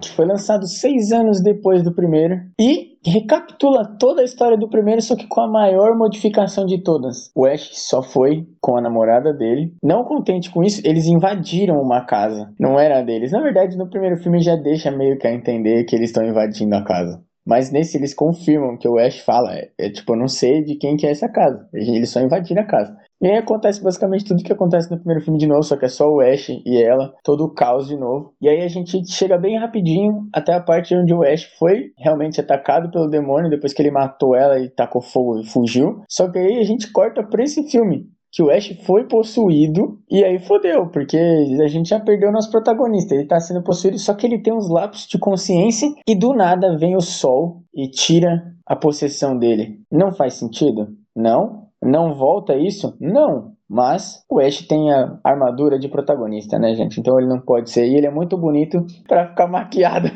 Que 0.00 0.08
foi 0.16 0.24
lançado 0.24 0.66
seis 0.66 1.12
anos 1.12 1.42
depois 1.42 1.82
do 1.82 1.94
primeiro. 1.94 2.40
E 2.58 2.96
recapitula 3.04 3.84
toda 3.98 4.22
a 4.22 4.24
história 4.24 4.56
do 4.56 4.66
primeiro, 4.66 5.02
só 5.02 5.14
que 5.14 5.26
com 5.26 5.42
a 5.42 5.46
maior 5.46 5.94
modificação 5.94 6.64
de 6.64 6.82
todas. 6.82 7.30
O 7.34 7.44
Ash 7.44 7.68
só 7.74 8.02
foi 8.02 8.48
com 8.58 8.74
a 8.74 8.80
namorada 8.80 9.30
dele. 9.30 9.74
Não 9.82 10.04
contente 10.04 10.50
com 10.50 10.64
isso, 10.64 10.80
eles 10.86 11.04
invadiram 11.04 11.82
uma 11.82 12.06
casa. 12.06 12.50
Não 12.58 12.80
era 12.80 13.02
deles. 13.02 13.30
Na 13.30 13.42
verdade, 13.42 13.76
no 13.76 13.90
primeiro 13.90 14.16
filme 14.16 14.40
já 14.40 14.56
deixa 14.56 14.90
meio 14.90 15.18
que 15.18 15.26
a 15.26 15.34
entender 15.34 15.84
que 15.84 15.94
eles 15.94 16.08
estão 16.08 16.24
invadindo 16.24 16.74
a 16.74 16.82
casa. 16.82 17.22
Mas 17.46 17.70
nesse 17.70 17.96
eles 17.96 18.14
confirmam 18.14 18.76
que 18.76 18.88
o 18.88 18.98
Ash 18.98 19.18
fala, 19.20 19.54
é, 19.54 19.70
é, 19.78 19.90
tipo, 19.90 20.12
eu 20.12 20.16
não 20.16 20.28
sei 20.28 20.62
de 20.62 20.76
quem 20.76 20.96
que 20.96 21.06
é 21.06 21.10
essa 21.10 21.28
casa. 21.28 21.68
Eles 21.72 22.10
só 22.10 22.20
invadiram 22.20 22.62
a 22.62 22.66
casa. 22.66 22.96
E 23.20 23.26
aí 23.26 23.36
acontece 23.36 23.82
basicamente 23.82 24.24
tudo 24.24 24.42
que 24.42 24.52
acontece 24.52 24.90
no 24.90 24.98
primeiro 24.98 25.22
filme 25.22 25.38
de 25.38 25.46
novo, 25.46 25.62
só 25.62 25.76
que 25.76 25.84
é 25.84 25.88
só 25.88 26.08
o 26.10 26.20
Ash 26.20 26.48
e 26.48 26.82
ela, 26.82 27.14
todo 27.22 27.44
o 27.44 27.54
caos 27.54 27.86
de 27.86 27.96
novo. 27.96 28.34
E 28.40 28.48
aí 28.48 28.62
a 28.62 28.68
gente 28.68 29.02
chega 29.10 29.38
bem 29.38 29.58
rapidinho 29.58 30.28
até 30.32 30.52
a 30.52 30.60
parte 30.60 30.94
onde 30.94 31.14
o 31.14 31.22
Ash 31.22 31.44
foi 31.58 31.92
realmente 31.96 32.40
atacado 32.40 32.90
pelo 32.90 33.08
demônio, 33.08 33.48
depois 33.48 33.72
que 33.72 33.80
ele 33.80 33.90
matou 33.90 34.34
ela 34.34 34.58
e 34.58 34.68
tacou 34.68 35.00
fogo 35.00 35.40
e 35.40 35.46
fugiu. 35.46 36.02
Só 36.08 36.30
que 36.30 36.38
aí 36.38 36.58
a 36.58 36.64
gente 36.64 36.90
corta 36.92 37.22
pra 37.22 37.42
esse 37.42 37.62
filme, 37.70 38.06
que 38.34 38.42
o 38.42 38.50
Ash 38.50 38.76
foi 38.84 39.04
possuído 39.04 40.00
e 40.10 40.24
aí 40.24 40.40
fodeu, 40.40 40.88
porque 40.88 41.16
a 41.16 41.68
gente 41.68 41.90
já 41.90 42.00
perdeu 42.00 42.32
nosso 42.32 42.50
protagonista. 42.50 43.14
Ele 43.14 43.26
tá 43.26 43.38
sendo 43.38 43.62
possuído, 43.62 43.96
só 43.96 44.12
que 44.12 44.26
ele 44.26 44.40
tem 44.40 44.52
uns 44.52 44.68
lapsos 44.68 45.06
de 45.06 45.18
consciência 45.18 45.88
e 46.06 46.16
do 46.16 46.34
nada 46.34 46.76
vem 46.76 46.96
o 46.96 47.00
sol 47.00 47.62
e 47.72 47.88
tira 47.88 48.42
a 48.66 48.74
possessão 48.74 49.38
dele. 49.38 49.78
Não 49.90 50.12
faz 50.12 50.34
sentido? 50.34 50.88
Não. 51.14 51.68
Não 51.80 52.14
volta 52.14 52.56
isso? 52.56 52.96
Não. 53.00 53.52
Mas 53.68 54.24
o 54.28 54.40
Ash 54.40 54.62
tem 54.66 54.92
a 54.92 55.16
armadura 55.22 55.78
de 55.78 55.88
protagonista, 55.88 56.58
né, 56.58 56.74
gente? 56.74 56.98
Então 56.98 57.18
ele 57.18 57.28
não 57.28 57.40
pode 57.40 57.70
ser. 57.70 57.86
E 57.86 57.94
ele 57.94 58.06
é 58.06 58.10
muito 58.10 58.36
bonito 58.36 58.84
para 59.06 59.28
ficar 59.28 59.46
maquiado. 59.48 60.08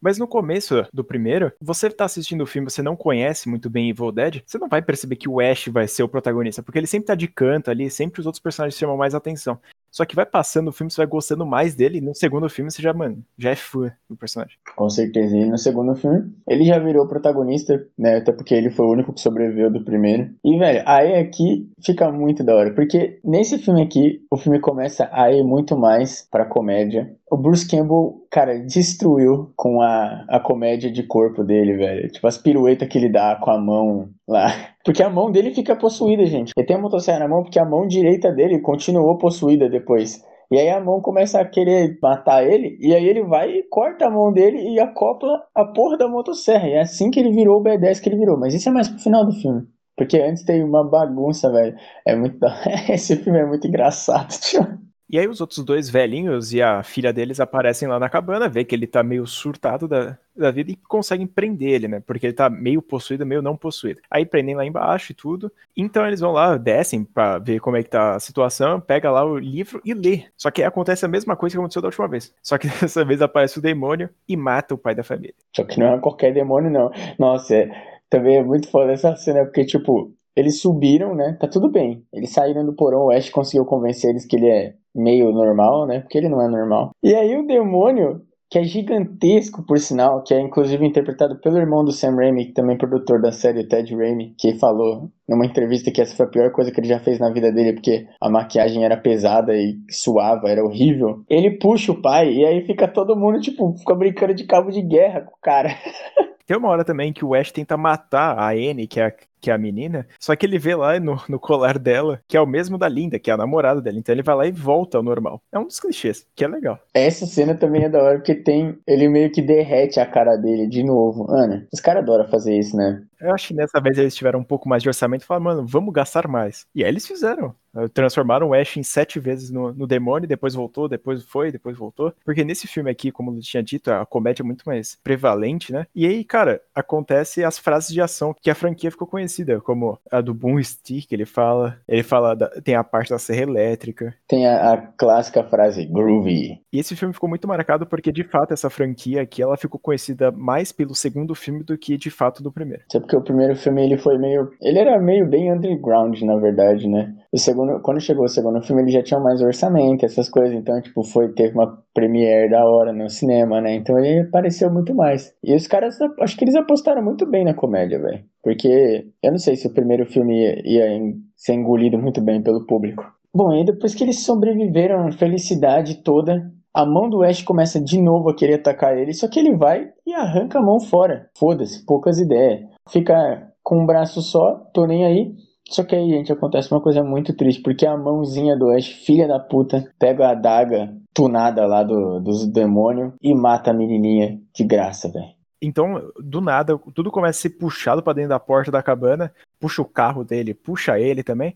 Mas 0.00 0.18
no 0.18 0.26
começo 0.26 0.86
do 0.92 1.04
primeiro, 1.04 1.52
você 1.60 1.90
tá 1.90 2.04
assistindo 2.04 2.42
o 2.42 2.46
filme, 2.46 2.70
você 2.70 2.82
não 2.82 2.96
conhece 2.96 3.48
muito 3.48 3.68
bem 3.68 3.90
Evil 3.90 4.12
Dead, 4.12 4.42
você 4.46 4.58
não 4.58 4.68
vai 4.68 4.82
perceber 4.82 5.16
que 5.16 5.28
o 5.28 5.40
Ash 5.40 5.68
vai 5.68 5.88
ser 5.88 6.02
o 6.02 6.08
protagonista, 6.08 6.62
porque 6.62 6.78
ele 6.78 6.86
sempre 6.86 7.06
tá 7.06 7.14
de 7.14 7.28
canto 7.28 7.70
ali, 7.70 7.90
sempre 7.90 8.20
os 8.20 8.26
outros 8.26 8.42
personagens 8.42 8.78
chamam 8.78 8.96
mais 8.96 9.14
atenção. 9.14 9.58
Só 9.90 10.04
que 10.04 10.14
vai 10.14 10.26
passando 10.26 10.68
o 10.68 10.72
filme, 10.72 10.90
você 10.90 10.98
vai 10.98 11.06
gostando 11.06 11.46
mais 11.46 11.74
dele, 11.74 11.98
e 11.98 12.00
no 12.00 12.14
segundo 12.14 12.48
filme 12.48 12.70
você 12.70 12.82
já, 12.82 12.92
mano, 12.92 13.24
já 13.38 13.50
é 13.50 13.56
fã 13.56 13.90
do 14.08 14.16
personagem. 14.16 14.56
Com 14.76 14.88
certeza. 14.88 15.36
E 15.36 15.44
no 15.44 15.58
segundo 15.58 15.94
filme, 15.94 16.30
ele 16.46 16.64
já 16.64 16.78
virou 16.78 17.08
protagonista, 17.08 17.86
né? 17.96 18.18
Até 18.18 18.32
porque 18.32 18.54
ele 18.54 18.70
foi 18.70 18.86
o 18.86 18.92
único 18.92 19.12
que 19.12 19.20
sobreviveu 19.20 19.70
do 19.70 19.82
primeiro. 19.82 20.30
E, 20.44 20.58
velho, 20.58 20.82
aí 20.86 21.16
aqui 21.16 21.70
fica 21.82 22.10
muito 22.12 22.44
da 22.44 22.54
hora. 22.54 22.74
Porque 22.74 23.18
nesse 23.24 23.58
filme 23.58 23.82
aqui, 23.82 24.22
o 24.30 24.36
filme 24.36 24.60
começa 24.60 25.08
a 25.10 25.32
ir 25.32 25.42
muito 25.42 25.76
mais 25.76 26.26
pra 26.30 26.44
comédia. 26.44 27.16
O 27.30 27.36
Bruce 27.36 27.68
Campbell, 27.68 28.26
cara, 28.30 28.58
destruiu 28.58 29.52
com 29.54 29.82
a, 29.82 30.24
a 30.28 30.40
comédia 30.40 30.90
de 30.90 31.02
corpo 31.02 31.44
dele, 31.44 31.76
velho. 31.76 32.08
Tipo, 32.08 32.26
as 32.26 32.38
piruetas 32.38 32.88
que 32.88 32.96
ele 32.96 33.08
dá 33.08 33.36
com 33.36 33.50
a 33.50 33.58
mão 33.58 34.08
lá. 34.26 34.48
Porque 34.84 35.02
a 35.02 35.10
mão 35.10 35.30
dele 35.30 35.54
fica 35.54 35.76
possuída, 35.76 36.24
gente. 36.24 36.52
Ele 36.56 36.66
tem 36.66 36.76
a 36.76 36.80
motosserra 36.80 37.18
na 37.18 37.28
mão 37.28 37.42
porque 37.42 37.58
a 37.58 37.64
mão 37.64 37.86
direita 37.86 38.32
dele 38.32 38.60
continuou 38.60 39.18
possuída 39.18 39.68
depois. 39.68 40.24
E 40.50 40.58
aí 40.58 40.70
a 40.70 40.80
mão 40.80 41.02
começa 41.02 41.38
a 41.38 41.44
querer 41.44 41.98
matar 42.02 42.42
ele, 42.42 42.78
e 42.80 42.94
aí 42.94 43.06
ele 43.06 43.22
vai 43.22 43.50
e 43.50 43.62
corta 43.64 44.06
a 44.06 44.10
mão 44.10 44.32
dele 44.32 44.58
e 44.70 44.80
acopla 44.80 45.44
a 45.54 45.64
porra 45.66 45.98
da 45.98 46.08
motosserra. 46.08 46.66
E 46.66 46.72
é 46.72 46.80
assim 46.80 47.10
que 47.10 47.20
ele 47.20 47.32
virou 47.32 47.60
o 47.60 47.62
B10 47.62 48.00
que 48.00 48.08
ele 48.08 48.16
virou. 48.16 48.38
Mas 48.38 48.54
isso 48.54 48.68
é 48.68 48.72
mais 48.72 48.88
pro 48.88 48.98
final 48.98 49.26
do 49.26 49.32
filme. 49.32 49.66
Porque 49.94 50.16
antes 50.18 50.44
tem 50.44 50.64
uma 50.64 50.88
bagunça, 50.88 51.50
velho. 51.52 51.76
É 52.06 52.16
muito. 52.16 52.38
Esse 52.88 53.16
filme 53.16 53.40
é 53.40 53.44
muito 53.46 53.66
engraçado, 53.66 54.30
tio. 54.40 54.87
E 55.10 55.18
aí 55.18 55.26
os 55.26 55.40
outros 55.40 55.64
dois 55.64 55.88
velhinhos 55.88 56.52
e 56.52 56.60
a 56.60 56.82
filha 56.82 57.12
deles 57.12 57.40
aparecem 57.40 57.88
lá 57.88 57.98
na 57.98 58.08
cabana, 58.08 58.48
vê 58.48 58.64
que 58.64 58.74
ele 58.74 58.86
tá 58.86 59.02
meio 59.02 59.26
surtado 59.26 59.88
da, 59.88 60.18
da 60.36 60.50
vida 60.50 60.70
e 60.70 60.76
conseguem 60.76 61.26
prender 61.26 61.70
ele, 61.70 61.88
né? 61.88 62.02
Porque 62.06 62.26
ele 62.26 62.34
tá 62.34 62.50
meio 62.50 62.82
possuído, 62.82 63.24
meio 63.24 63.40
não 63.40 63.56
possuído. 63.56 64.00
Aí 64.10 64.26
prendem 64.26 64.54
lá 64.54 64.66
embaixo 64.66 65.12
e 65.12 65.14
tudo. 65.14 65.50
Então 65.74 66.06
eles 66.06 66.20
vão 66.20 66.32
lá, 66.32 66.56
descem 66.56 67.04
pra 67.04 67.38
ver 67.38 67.60
como 67.60 67.76
é 67.76 67.82
que 67.82 67.88
tá 67.88 68.16
a 68.16 68.20
situação, 68.20 68.80
pega 68.80 69.10
lá 69.10 69.24
o 69.24 69.38
livro 69.38 69.80
e 69.84 69.94
lê. 69.94 70.24
Só 70.36 70.50
que 70.50 70.62
acontece 70.62 71.06
a 71.06 71.08
mesma 71.08 71.34
coisa 71.34 71.54
que 71.54 71.58
aconteceu 71.58 71.80
da 71.80 71.88
última 71.88 72.06
vez. 72.06 72.34
Só 72.42 72.58
que 72.58 72.68
dessa 72.80 73.04
vez 73.04 73.22
aparece 73.22 73.58
o 73.58 73.62
demônio 73.62 74.10
e 74.28 74.36
mata 74.36 74.74
o 74.74 74.78
pai 74.78 74.94
da 74.94 75.02
família. 75.02 75.34
Só 75.56 75.64
que 75.64 75.80
não 75.80 75.94
é 75.94 75.98
qualquer 75.98 76.34
demônio, 76.34 76.70
não. 76.70 76.92
Nossa, 77.18 77.54
é, 77.54 77.70
também 78.10 78.36
é 78.36 78.42
muito 78.42 78.70
foda 78.70 78.92
essa 78.92 79.16
cena, 79.16 79.44
porque, 79.44 79.64
tipo, 79.64 80.12
Eles 80.38 80.60
subiram, 80.60 81.16
né? 81.16 81.36
Tá 81.40 81.48
tudo 81.48 81.68
bem. 81.68 82.04
Eles 82.12 82.30
saíram 82.30 82.64
do 82.64 82.72
porão, 82.72 83.06
o 83.06 83.10
Ash 83.10 83.28
conseguiu 83.28 83.64
convencer 83.64 84.10
eles 84.10 84.24
que 84.24 84.36
ele 84.36 84.48
é 84.48 84.74
meio 84.94 85.32
normal, 85.32 85.84
né? 85.84 86.00
Porque 86.00 86.16
ele 86.16 86.28
não 86.28 86.40
é 86.40 86.48
normal. 86.48 86.90
E 87.02 87.12
aí 87.12 87.36
o 87.36 87.46
demônio 87.46 88.22
que 88.50 88.58
é 88.58 88.64
gigantesco, 88.64 89.62
por 89.62 89.78
sinal, 89.78 90.22
que 90.22 90.32
é 90.32 90.40
inclusive 90.40 90.84
interpretado 90.86 91.38
pelo 91.40 91.58
irmão 91.58 91.84
do 91.84 91.92
Sam 91.92 92.14
Raimi, 92.14 92.46
que 92.46 92.52
também 92.52 92.76
é 92.76 92.78
produtor 92.78 93.20
da 93.20 93.30
série, 93.30 93.60
o 93.60 93.68
Ted 93.68 93.94
Raimi, 93.94 94.34
que 94.38 94.54
falou 94.58 95.10
numa 95.28 95.44
entrevista 95.44 95.90
que 95.90 96.00
essa 96.00 96.16
foi 96.16 96.26
a 96.26 96.30
pior 96.30 96.52
coisa 96.52 96.70
que 96.70 96.80
ele 96.80 96.88
já 96.88 96.98
fez 96.98 97.18
na 97.18 97.30
vida 97.30 97.52
dele, 97.52 97.74
porque 97.74 98.06
a 98.20 98.30
maquiagem 98.30 98.84
era 98.84 98.96
pesada 98.96 99.54
e 99.54 99.76
suava, 99.90 100.48
era 100.48 100.64
horrível. 100.64 101.24
Ele 101.28 101.58
puxa 101.58 101.92
o 101.92 102.00
pai 102.00 102.32
e 102.32 102.46
aí 102.46 102.64
fica 102.64 102.88
todo 102.88 103.16
mundo, 103.16 103.40
tipo, 103.40 103.74
fica 103.76 103.94
brincando 103.94 104.34
de 104.34 104.44
cabo 104.44 104.70
de 104.70 104.80
guerra 104.80 105.22
com 105.22 105.32
o 105.32 105.40
cara. 105.42 105.70
Tem 106.48 106.56
uma 106.56 106.70
hora 106.70 106.82
também 106.82 107.12
que 107.12 107.22
o 107.22 107.34
Ash 107.34 107.52
tenta 107.52 107.76
matar 107.76 108.38
a 108.38 108.52
Anne, 108.52 108.86
que 108.86 108.98
é 108.98 109.04
a 109.04 109.12
que 109.40 109.50
é 109.50 109.54
a 109.54 109.58
menina, 109.58 110.06
só 110.18 110.34
que 110.34 110.44
ele 110.44 110.58
vê 110.58 110.74
lá 110.74 110.98
no, 110.98 111.20
no 111.28 111.38
colar 111.38 111.78
dela, 111.78 112.20
que 112.26 112.36
é 112.36 112.40
o 112.40 112.46
mesmo 112.46 112.76
da 112.76 112.88
Linda, 112.88 113.18
que 113.18 113.30
é 113.30 113.34
a 113.34 113.36
namorada 113.36 113.80
dela. 113.80 113.98
Então 113.98 114.12
ele 114.12 114.22
vai 114.22 114.34
lá 114.34 114.46
e 114.46 114.50
volta 114.50 114.96
ao 114.96 115.02
normal. 115.02 115.40
É 115.52 115.58
um 115.58 115.66
dos 115.66 115.78
clichês, 115.78 116.26
que 116.34 116.44
é 116.44 116.48
legal. 116.48 116.78
Essa 116.92 117.26
cena 117.26 117.54
também 117.54 117.84
é 117.84 117.88
da 117.88 118.02
hora, 118.02 118.18
porque 118.18 118.34
tem. 118.34 118.76
Ele 118.86 119.08
meio 119.08 119.30
que 119.30 119.40
derrete 119.40 120.00
a 120.00 120.06
cara 120.06 120.36
dele 120.36 120.66
de 120.66 120.82
novo. 120.82 121.30
Ana, 121.30 121.66
os 121.72 121.80
caras 121.80 122.02
adoram 122.02 122.28
fazer 122.28 122.58
isso, 122.58 122.76
né? 122.76 123.02
Eu 123.20 123.34
acho 123.34 123.48
que 123.48 123.54
nessa 123.54 123.80
vez 123.80 123.98
eles 123.98 124.14
tiveram 124.14 124.40
um 124.40 124.44
pouco 124.44 124.68
mais 124.68 124.82
de 124.82 124.88
orçamento 124.88 125.22
e 125.22 125.26
falaram, 125.26 125.44
mano, 125.44 125.66
vamos 125.66 125.92
gastar 125.92 126.28
mais. 126.28 126.66
E 126.74 126.84
aí 126.84 126.90
eles 126.90 127.06
fizeram. 127.06 127.54
Transformaram 127.92 128.48
o 128.48 128.54
Ash 128.54 128.76
em 128.76 128.82
sete 128.82 129.20
vezes 129.20 129.50
no, 129.50 129.72
no 129.72 129.86
demônio, 129.86 130.28
depois 130.28 130.54
voltou, 130.54 130.88
depois 130.88 131.22
foi, 131.22 131.52
depois 131.52 131.76
voltou. 131.76 132.12
Porque 132.24 132.44
nesse 132.44 132.66
filme 132.66 132.90
aqui, 132.90 133.12
como 133.12 133.32
eu 133.32 133.40
tinha 133.40 133.62
dito, 133.62 133.90
a 133.90 134.04
comédia 134.06 134.42
é 134.42 134.46
muito 134.46 134.64
mais 134.66 134.96
prevalente, 135.02 135.72
né? 135.72 135.86
E 135.94 136.06
aí, 136.06 136.24
cara, 136.24 136.60
acontece 136.74 137.44
as 137.44 137.58
frases 137.58 137.92
de 137.92 138.00
ação 138.00 138.34
que 138.40 138.50
a 138.50 138.54
franquia 138.54 138.90
ficou 138.90 139.06
conhecida, 139.06 139.60
como 139.60 139.98
a 140.10 140.20
do 140.20 140.34
Boom 140.34 140.62
Stick, 140.62 141.12
ele 141.12 141.26
fala. 141.26 141.78
Ele 141.86 142.02
fala, 142.02 142.34
da, 142.34 142.48
tem 142.62 142.74
a 142.74 142.84
parte 142.84 143.10
da 143.10 143.18
serra 143.18 143.42
elétrica. 143.42 144.14
Tem 144.26 144.46
a, 144.46 144.72
a 144.72 144.76
clássica 144.78 145.44
frase, 145.44 145.84
groovy. 145.84 146.60
E 146.72 146.78
esse 146.78 146.96
filme 146.96 147.14
ficou 147.14 147.28
muito 147.28 147.46
marcado 147.46 147.86
porque, 147.86 148.10
de 148.10 148.24
fato, 148.24 148.52
essa 148.52 148.70
franquia 148.70 149.22
aqui, 149.22 149.42
ela 149.42 149.56
ficou 149.56 149.78
conhecida 149.78 150.30
mais 150.30 150.72
pelo 150.72 150.94
segundo 150.94 151.34
filme 151.34 151.62
do 151.62 151.76
que, 151.76 151.96
de 151.96 152.10
fato, 152.10 152.42
do 152.42 152.52
primeiro. 152.52 152.82
Até 152.88 153.00
porque 153.08 153.16
o 153.16 153.22
primeiro 153.22 153.56
filme, 153.56 153.82
ele 153.82 153.96
foi 153.96 154.18
meio... 154.18 154.50
Ele 154.60 154.78
era 154.78 155.00
meio 155.00 155.26
bem 155.26 155.50
underground, 155.50 156.20
na 156.20 156.36
verdade, 156.36 156.86
né? 156.86 157.14
O 157.32 157.38
segundo, 157.38 157.80
quando 157.80 158.00
chegou 158.00 158.26
o 158.26 158.28
segundo 158.28 158.60
filme, 158.60 158.82
ele 158.82 158.90
já 158.90 159.02
tinha 159.02 159.18
mais 159.18 159.40
orçamento, 159.40 160.04
essas 160.04 160.28
coisas. 160.28 160.54
Então, 160.54 160.78
tipo, 160.82 161.02
foi, 161.02 161.32
teve 161.32 161.54
uma 161.54 161.82
premiere 161.94 162.50
da 162.50 162.62
hora 162.66 162.92
no 162.92 163.08
cinema, 163.08 163.62
né? 163.62 163.74
Então 163.74 163.98
ele 163.98 164.20
apareceu 164.20 164.70
muito 164.70 164.94
mais. 164.94 165.32
E 165.42 165.54
os 165.54 165.66
caras, 165.66 165.98
acho 166.20 166.36
que 166.36 166.44
eles 166.44 166.54
apostaram 166.54 167.02
muito 167.02 167.24
bem 167.24 167.46
na 167.46 167.54
comédia, 167.54 167.98
velho. 167.98 168.22
Porque 168.42 169.06
eu 169.22 169.30
não 169.30 169.38
sei 169.38 169.56
se 169.56 169.66
o 169.66 169.72
primeiro 169.72 170.04
filme 170.04 170.38
ia, 170.38 170.62
ia 170.66 171.14
ser 171.34 171.54
engolido 171.54 171.98
muito 171.98 172.20
bem 172.20 172.42
pelo 172.42 172.66
público. 172.66 173.10
Bom, 173.34 173.54
e 173.54 173.64
depois 173.64 173.94
que 173.94 174.04
eles 174.04 174.20
sobreviveram 174.20 175.06
a 175.06 175.12
felicidade 175.12 176.02
toda, 176.02 176.50
a 176.74 176.86
mão 176.86 177.08
do 177.10 177.22
Ash 177.24 177.42
começa 177.42 177.80
de 177.80 178.00
novo 178.00 178.28
a 178.28 178.34
querer 178.34 178.54
atacar 178.54 178.96
ele, 178.96 179.12
só 179.12 179.26
que 179.26 179.40
ele 179.40 179.56
vai 179.56 179.88
e 180.06 180.14
arranca 180.14 180.58
a 180.58 180.62
mão 180.62 180.78
fora. 180.78 181.28
Foda-se, 181.36 181.84
poucas 181.84 182.20
ideias. 182.20 182.60
Fica 182.90 183.52
com 183.62 183.82
um 183.82 183.86
braço 183.86 184.22
só, 184.22 184.54
tô 184.72 184.86
nem 184.86 185.04
aí. 185.04 185.34
Só 185.68 185.84
que 185.84 185.94
aí, 185.94 186.08
gente, 186.08 186.32
acontece 186.32 186.72
uma 186.72 186.80
coisa 186.80 187.04
muito 187.04 187.34
triste, 187.34 187.60
porque 187.62 187.84
a 187.84 187.96
mãozinha 187.96 188.56
do 188.56 188.70
Ash, 188.70 188.86
filha 188.86 189.28
da 189.28 189.38
puta, 189.38 189.92
pega 189.98 190.28
a 190.28 190.30
adaga 190.30 190.96
tunada 191.12 191.66
lá 191.66 191.82
do, 191.82 192.20
dos 192.20 192.46
demônios 192.46 193.12
e 193.20 193.34
mata 193.34 193.70
a 193.70 193.74
menininha 193.74 194.40
de 194.54 194.64
graça, 194.64 195.10
velho. 195.10 195.38
Então, 195.60 196.10
do 196.18 196.40
nada, 196.40 196.78
tudo 196.94 197.10
começa 197.10 197.38
a 197.38 197.42
ser 197.42 197.50
puxado 197.50 198.02
para 198.02 198.14
dentro 198.14 198.30
da 198.30 198.40
porta 198.40 198.70
da 198.70 198.82
cabana, 198.82 199.34
puxa 199.58 199.82
o 199.82 199.84
carro 199.84 200.24
dele, 200.24 200.54
puxa 200.54 200.98
ele 200.98 201.22
também, 201.22 201.54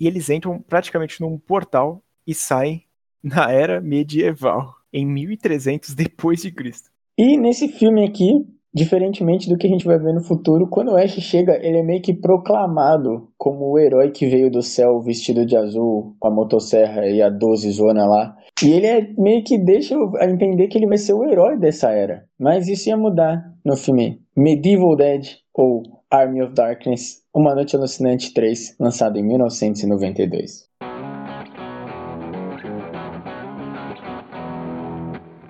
e 0.00 0.06
eles 0.06 0.30
entram 0.30 0.58
praticamente 0.60 1.20
num 1.20 1.38
portal 1.38 2.02
e 2.26 2.34
saem 2.34 2.84
na 3.22 3.52
era 3.52 3.80
medieval, 3.80 4.74
em 4.92 5.06
1300 5.06 5.94
depois 5.94 6.42
de 6.42 6.50
Cristo. 6.50 6.90
E 7.16 7.36
nesse 7.36 7.68
filme 7.68 8.04
aqui, 8.04 8.44
Diferentemente 8.74 9.50
do 9.50 9.58
que 9.58 9.66
a 9.66 9.70
gente 9.70 9.84
vai 9.84 9.98
ver 9.98 10.14
no 10.14 10.22
futuro, 10.22 10.66
quando 10.66 10.92
o 10.92 10.96
Ash 10.96 11.12
chega, 11.20 11.58
ele 11.62 11.76
é 11.76 11.82
meio 11.82 12.00
que 12.00 12.14
proclamado 12.14 13.28
como 13.36 13.70
o 13.70 13.78
herói 13.78 14.10
que 14.10 14.26
veio 14.26 14.50
do 14.50 14.62
céu 14.62 14.98
vestido 14.98 15.44
de 15.44 15.54
azul, 15.54 16.16
com 16.18 16.28
a 16.28 16.30
motosserra 16.30 17.06
e 17.06 17.20
a 17.20 17.28
12 17.28 17.70
zona 17.70 18.06
lá. 18.06 18.34
E 18.64 18.70
ele 18.72 18.86
é 18.86 19.12
meio 19.18 19.44
que 19.44 19.58
deixa 19.58 19.94
a 20.18 20.24
entender 20.24 20.68
que 20.68 20.78
ele 20.78 20.86
vai 20.86 20.96
ser 20.96 21.12
o 21.12 21.22
herói 21.22 21.58
dessa 21.58 21.90
era. 21.90 22.24
Mas 22.38 22.66
isso 22.66 22.88
ia 22.88 22.96
mudar 22.96 23.44
no 23.62 23.76
filme 23.76 24.22
Medieval 24.34 24.96
Dead 24.96 25.26
ou 25.52 25.82
Army 26.10 26.42
of 26.42 26.54
Darkness, 26.54 27.22
Uma 27.34 27.54
Noite 27.54 27.76
Alucinante 27.76 28.32
3, 28.32 28.76
lançado 28.80 29.18
em 29.18 29.22
1992. 29.22 30.66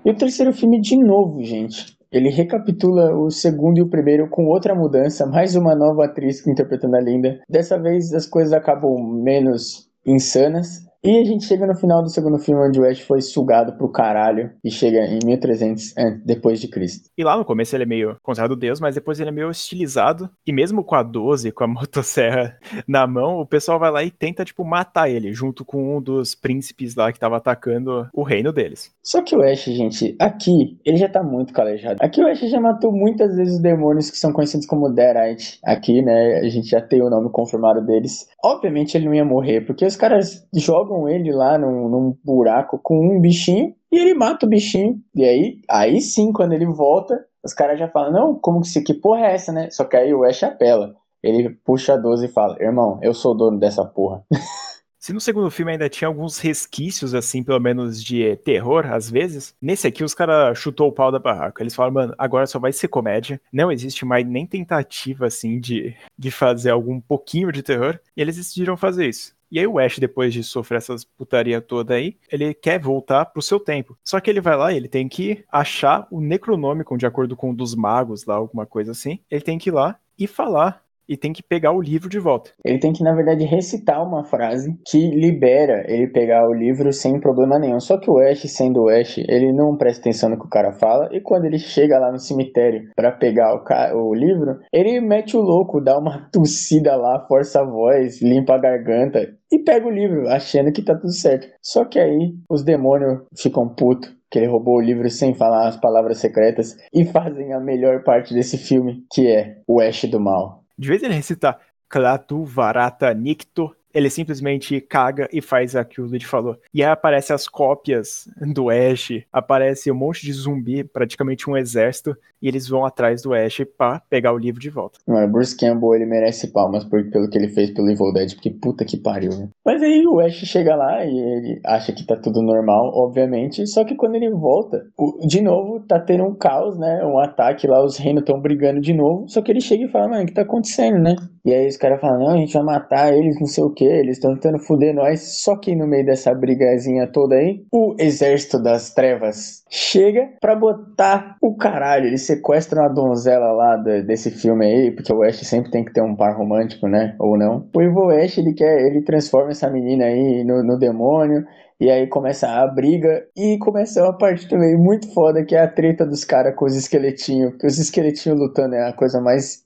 E 0.05 0.11
o 0.11 0.17
terceiro 0.17 0.53
filme, 0.53 0.81
de 0.81 0.97
novo, 0.97 1.41
gente, 1.45 1.97
ele 2.13 2.29
recapitula 2.29 3.15
o 3.17 3.31
segundo 3.31 3.79
e 3.79 3.83
o 3.83 3.89
primeiro 3.89 4.29
com 4.29 4.47
outra 4.47 4.75
mudança, 4.75 5.27
mais 5.27 5.57
uma 5.57 5.75
nova 5.75 6.05
atriz 6.05 6.47
interpretando 6.47 6.97
a 6.97 7.01
Linda. 7.01 7.41
Dessa 7.49 7.79
vez 7.79 8.13
as 8.13 8.27
coisas 8.27 8.53
acabam 8.53 8.99
menos 9.03 9.89
insanas, 10.05 10.85
e 11.05 11.19
a 11.19 11.25
gente 11.25 11.45
chega 11.45 11.67
no 11.67 11.75
final 11.75 12.03
do 12.03 12.09
segundo 12.09 12.39
filme, 12.39 12.69
onde 12.69 12.81
o 12.81 12.85
Ash 12.85 13.01
foi 13.01 13.21
sugado 13.21 13.73
pro 13.73 13.91
caralho 13.91 14.51
e 14.65 14.71
chega 14.71 15.05
em 15.05 15.19
1300 15.25 15.95
depois 16.25 16.61
de 16.61 16.69
Cristo. 16.69 17.11
E 17.19 17.25
lá 17.25 17.37
no 17.37 17.45
começo 17.45 17.75
ele 17.75 17.83
é 17.83 17.87
meio 17.87 18.17
considerado 18.23 18.55
Deus, 18.55 18.81
mas 18.81 18.95
depois 18.95 19.19
ele 19.19 19.31
é 19.31 19.33
meio 19.33 19.51
estilizado. 19.51 20.31
E 20.47 20.53
mesmo 20.53 20.85
com 20.85 20.95
a 20.95 21.03
12, 21.03 21.51
com 21.51 21.65
a 21.65 21.67
motosserra 21.69 22.57
na 22.87 23.07
mão, 23.07 23.41
o 23.41 23.47
pessoal 23.47 23.79
vai 23.79 23.91
lá 23.91 24.05
e 24.05 24.11
tenta, 24.11 24.45
tipo, 24.45 24.65
matar 24.65 25.11
ele, 25.11 25.33
junto 25.33 25.65
com 25.65 25.97
um 25.97 26.01
dos 26.01 26.35
príncipes 26.35 26.95
lá 26.95 27.13
que 27.13 27.19
tava 27.19 27.37
atacando 27.37 28.09
o 28.15 28.23
reino 28.23 28.53
deles. 28.53 28.93
Só 29.03 29.23
que 29.23 29.35
o 29.35 29.43
Ash, 29.43 29.65
gente, 29.65 30.15
aqui, 30.21 30.79
ele 30.85 30.99
já 30.99 31.09
tá 31.09 31.23
muito 31.23 31.53
calejado. 31.53 31.99
Aqui 32.01 32.23
o 32.23 32.29
Ash 32.29 32.41
já 32.41 32.61
matou 32.61 32.93
muitas 32.93 33.37
vezes 33.37 33.55
os 33.55 33.61
demônios 33.61 34.09
que 34.11 34.19
são 34.19 34.33
conhecidos 34.33 34.67
como 34.67 34.89
Deadite. 34.89 35.59
Aqui, 35.65 36.01
né, 36.01 36.39
a 36.39 36.49
gente 36.49 36.69
já 36.69 36.81
tem 36.81 37.03
o 37.03 37.11
nome 37.11 37.29
confirmado 37.31 37.85
deles. 37.85 38.29
Obviamente 38.45 38.97
ele 38.97 39.07
não 39.07 39.15
ia 39.15 39.25
morrer, 39.25 39.63
porque 39.63 39.85
os 39.85 39.97
caras 39.97 40.47
jogam 40.55 40.92
jogam 40.93 41.09
ele 41.09 41.33
lá 41.33 41.57
num, 41.57 41.89
num 41.89 42.17
buraco 42.23 42.79
com 42.79 43.17
um 43.17 43.21
bichinho 43.21 43.75
e 43.91 43.99
ele 43.99 44.15
mata 44.15 44.47
o 44.47 44.49
bichinho. 44.49 45.01
E 45.15 45.25
aí, 45.25 45.61
aí 45.69 46.01
sim, 46.01 46.33
quando 46.33 46.53
ele 46.53 46.67
volta, 46.67 47.25
os 47.43 47.55
caras 47.55 47.79
já 47.79 47.89
falam, 47.89 48.13
não, 48.13 48.35
como 48.35 48.61
que, 48.61 48.69
se, 48.69 48.83
que 48.83 48.95
porra 48.95 49.27
é 49.27 49.35
essa, 49.35 49.53
né? 49.53 49.71
Só 49.71 49.85
que 49.85 49.97
aí 49.97 50.13
o 50.13 50.25
Ash 50.25 50.43
apela. 50.43 50.95
Ele 51.23 51.51
puxa 51.51 51.95
a 51.95 51.97
12 51.97 52.27
e 52.27 52.29
fala, 52.29 52.57
irmão, 52.61 52.99
eu 53.01 53.15
sou 53.15 53.35
dono 53.35 53.59
dessa 53.59 53.85
porra. 53.85 54.25
Se 54.99 55.13
no 55.13 55.21
segundo 55.21 55.51
filme 55.51 55.73
ainda 55.73 55.89
tinha 55.89 56.07
alguns 56.07 56.39
resquícios, 56.39 57.13
assim, 57.13 57.43
pelo 57.43 57.59
menos 57.59 58.01
de 58.01 58.37
terror, 58.37 58.87
às 58.87 59.11
vezes, 59.11 59.53
nesse 59.61 59.85
aqui 59.85 60.05
os 60.05 60.15
caras 60.15 60.57
chutou 60.57 60.87
o 60.87 60.93
pau 60.93 61.11
da 61.11 61.19
barraca. 61.19 61.61
Eles 61.61 61.75
falaram, 61.75 61.95
mano, 61.95 62.15
agora 62.17 62.47
só 62.47 62.57
vai 62.61 62.73
ser 62.73 62.87
comédia. 62.87 63.41
Não 63.53 63.73
existe 63.73 64.05
mais 64.05 64.25
nem 64.25 64.47
tentativa, 64.47 65.27
assim, 65.27 65.59
de, 65.59 65.93
de 66.17 66.31
fazer 66.31 66.71
algum 66.71 67.01
pouquinho 67.01 67.51
de 67.51 67.65
terror. 67.65 67.99
E 68.17 68.23
eles 68.23 68.37
decidiram 68.37 68.77
fazer 68.77 69.09
isso. 69.09 69.35
E 69.53 69.59
aí 69.59 69.67
o 69.67 69.79
Ash, 69.79 69.99
depois 69.99 70.33
de 70.33 70.43
sofrer 70.43 70.79
essas 70.79 71.05
putaria 71.05 71.61
toda 71.61 71.93
aí, 71.93 72.17
ele 72.31 72.55
quer 72.55 72.81
voltar 72.81 73.27
pro 73.27 73.43
seu 73.43 73.61
tempo. 73.61 73.99
Só 74.03 74.19
que 74.19 74.31
ele 74.31 74.41
vai 74.41 74.57
lá 74.57 74.73
e 74.73 74.77
ele 74.79 74.89
tem 74.89 75.07
que 75.07 75.45
achar 75.53 76.09
o 76.11 76.23
Necronômico, 76.23 76.97
de 76.97 77.05
acordo 77.05 77.37
com 77.37 77.51
um 77.51 77.55
dos 77.55 77.75
magos 77.75 78.25
lá, 78.25 78.35
alguma 78.37 78.65
coisa 78.65 78.93
assim. 78.93 79.21
Ele 79.31 79.43
tem 79.43 79.59
que 79.59 79.69
ir 79.69 79.73
lá 79.73 79.99
e 80.19 80.27
falar 80.27 80.82
e 81.09 81.17
tem 81.17 81.33
que 81.33 81.43
pegar 81.43 81.73
o 81.73 81.81
livro 81.81 82.09
de 82.09 82.19
volta. 82.19 82.51
Ele 82.65 82.79
tem 82.79 82.93
que, 82.93 83.03
na 83.03 83.15
verdade, 83.15 83.45
recitar 83.45 84.03
uma 84.03 84.25
frase 84.25 84.77
que 84.87 85.11
libera 85.11 85.85
ele 85.87 86.07
pegar 86.07 86.49
o 86.49 86.53
livro 86.53 86.93
sem 86.93 87.21
problema 87.21 87.59
nenhum. 87.59 87.81
Só 87.81 87.99
que 87.99 88.11
o 88.11 88.19
Ash, 88.19 88.43
sendo 88.51 88.83
o 88.83 88.89
Ash, 88.89 89.19
ele 89.19 89.53
não 89.53 89.77
presta 89.77 90.01
atenção 90.01 90.31
no 90.31 90.39
que 90.39 90.47
o 90.47 90.51
cara 90.51 90.73
fala, 90.73 91.09
e 91.13 91.21
quando 91.21 91.45
ele 91.45 91.59
chega 91.59 91.99
lá 91.99 92.11
no 92.11 92.19
cemitério 92.19 92.91
para 92.97 93.13
pegar 93.13 93.55
o, 93.55 94.11
o, 94.11 94.15
livro, 94.15 94.61
ele 94.73 95.01
mete 95.01 95.37
o 95.37 95.41
louco, 95.41 95.81
dá 95.81 95.99
uma 95.99 96.29
tossida 96.33 96.97
lá, 96.97 97.27
força 97.27 97.61
a 97.61 97.65
voz, 97.65 98.21
limpa 98.23 98.55
a 98.55 98.59
garganta 98.59 99.35
e 99.51 99.59
pega 99.59 99.87
o 99.87 99.91
livro, 99.91 100.29
achando 100.29 100.73
que 100.73 100.83
tá 100.83 100.95
tudo 100.95 101.13
certo. 101.13 101.49
Só 101.61 101.85
que 101.85 101.99
aí 101.99 102.35
os 102.49 102.65
demônios 102.65 103.21
ficam 103.37 103.69
putos 103.69 104.11
que 104.31 104.39
ele 104.39 104.47
roubou 104.47 104.79
o 104.79 104.81
livro 104.81 105.09
sem 105.11 105.35
falar 105.35 105.69
as 105.69 105.77
palavras 105.77 106.17
secretas 106.17 106.75
e 106.93 107.05
fazem 107.05 107.53
a 107.53 107.61
melhor 107.61 108.03
parte 108.03 108.33
desse 108.33 108.57
filme, 108.57 109.05
que 109.13 109.29
é 109.29 109.59
o 109.69 109.79
Ash 109.79 110.05
do 110.07 110.19
Mal. 110.19 110.62
De 110.83 110.89
vez 110.89 111.01
ele 111.01 111.15
recita 111.15 111.61
Klatu 111.89 112.45
Varata 112.45 113.15
Nikto, 113.15 113.77
ele 113.95 114.11
simplesmente 114.11 114.81
caga 114.81 115.29
e 115.33 115.41
faz 115.41 115.77
aquilo 115.77 115.93
que 115.93 116.01
o 116.01 116.07
Luigi 116.07 116.27
falou. 116.27 116.57
E 116.73 116.83
aí 116.83 116.91
aparece 116.91 117.33
as 117.33 117.47
cópias 117.47 118.27
do 118.55 118.71
Ash, 118.71 119.11
aparece 119.33 119.91
um 119.91 119.95
monte 119.95 120.25
de 120.25 120.33
zumbi, 120.33 120.83
praticamente 120.83 121.49
um 121.51 121.57
exército, 121.57 122.17
e 122.41 122.49
eles 122.49 122.69
vão 122.69 122.85
atrás 122.85 123.23
do 123.23 123.35
Ash 123.35 123.63
pra 123.77 124.01
pegar 124.11 124.33
o 124.33 124.39
livro 124.39 124.61
de 124.61 124.71
volta. 124.71 124.99
Mano, 125.07 125.31
Bruce 125.31 125.57
Campbell, 125.57 125.95
ele 125.95 126.07
merece 126.07 126.49
palmas 126.49 126.85
por, 126.85 127.05
pelo 127.11 127.29
que 127.29 127.39
ele 127.39 127.49
fez 127.49 127.71
pelo 127.71 127.91
Evil 127.91 128.13
Dead, 128.13 128.35
porque 128.35 128.51
puta 128.51 128.85
que 128.85 128.97
pariu, 128.97 129.31
né? 129.31 129.49
Mas 129.65 129.83
aí 129.83 130.07
o 130.07 130.19
Ash 130.19 130.35
chega 130.35 130.75
lá 130.75 131.05
e 131.05 131.11
ele 131.11 131.61
acha 131.65 131.93
que 131.93 132.05
tá 132.05 132.17
tudo 132.17 132.43
normal, 132.43 132.91
obviamente, 132.95 133.67
só 133.67 133.85
que 133.85 133.95
quando 133.95 134.17
ele 134.17 134.31
volta, 134.31 134.87
o, 134.97 135.27
de 135.27 135.41
novo 135.41 135.81
tá 135.81 136.01
tendo 136.01 136.25
um 136.25 136.35
caos, 136.35 136.79
né? 136.79 137.05
Um 137.05 137.19
ataque 137.19 137.67
lá, 137.67 137.85
os 137.85 137.97
reinos 137.97 138.23
estão 138.23 138.41
brigando 138.41 138.81
de 138.81 138.95
novo, 138.95 139.29
só 139.29 139.41
que 139.43 139.53
ele 139.53 139.61
chega 139.61 139.85
e 139.85 139.89
fala, 139.89 140.09
mano, 140.09 140.25
o 140.25 140.27
que 140.27 140.33
tá 140.33 140.43
acontecendo, 140.43 140.99
né? 140.99 141.15
E 141.45 141.53
aí 141.53 141.67
os 141.67 141.77
caras 141.77 142.01
falam, 142.01 142.21
não, 142.21 142.35
a 142.35 142.37
gente 142.37 142.53
vai 142.53 142.63
matar 142.63 143.13
eles, 143.13 143.39
não 143.39 143.47
sei 143.47 143.65
o 143.65 143.71
que, 143.71 143.82
eles 143.85 144.17
estão 144.17 144.35
tentando 144.35 144.59
fuder 144.59 144.95
nós, 144.95 145.21
só 145.43 145.57
que 145.57 145.75
no 145.75 145.87
meio 145.87 146.05
dessa 146.05 146.35
brigazinha 146.35 147.07
toda 147.07 147.37
aí, 147.37 147.65
o 147.73 147.95
exército 147.99 148.63
das 148.63 148.93
trevas 148.93 149.62
chega 149.75 150.29
pra 150.39 150.55
botar 150.55 151.39
o 151.41 151.57
caralho, 151.57 152.07
eles 152.07 152.27
sequestram 152.27 152.85
a 152.85 152.89
donzela 152.89 153.53
lá 153.53 153.77
desse 153.79 154.31
filme 154.31 154.67
aí, 154.67 154.91
porque 154.91 155.11
o 155.11 155.23
Ash 155.23 155.39
sempre 155.39 155.71
tem 155.71 155.83
que 155.83 155.95
ter 155.95 156.03
um 156.03 156.15
par 156.15 156.37
romântico, 156.37 156.87
né? 156.87 157.17
Ou 157.19 157.39
não. 157.39 157.67
O 157.75 157.81
Evil 157.81 158.11
Ash, 158.11 158.37
ele 158.37 158.53
quer, 158.53 158.87
ele 158.87 159.01
transforma 159.01 159.51
essa 159.51 159.71
menina 159.71 160.05
aí 160.05 160.45
no, 160.45 160.63
no 160.63 160.79
demônio, 160.79 161.47
e 161.81 161.91
aí 161.91 162.07
começa 162.07 162.49
a 162.49 162.67
briga 162.69 163.27
e 163.35 163.59
começa 163.59 164.05
uma 164.05 164.17
parte 164.17 164.47
também 164.47 164.77
muito 164.77 165.13
foda 165.13 165.45
que 165.45 165.57
é 165.57 165.63
a 165.63 165.67
treta 165.67 166.07
dos 166.07 166.23
caras 166.23 166.55
com 166.55 166.67
os 166.67 166.77
esqueletinhos. 166.77 167.53
Porque 167.53 167.67
os 167.67 167.79
esqueletinhos 167.79 168.39
lutando 168.39 168.75
é 168.75 168.89
a 168.89 168.93
coisa 168.93 169.21
mais 169.21 169.65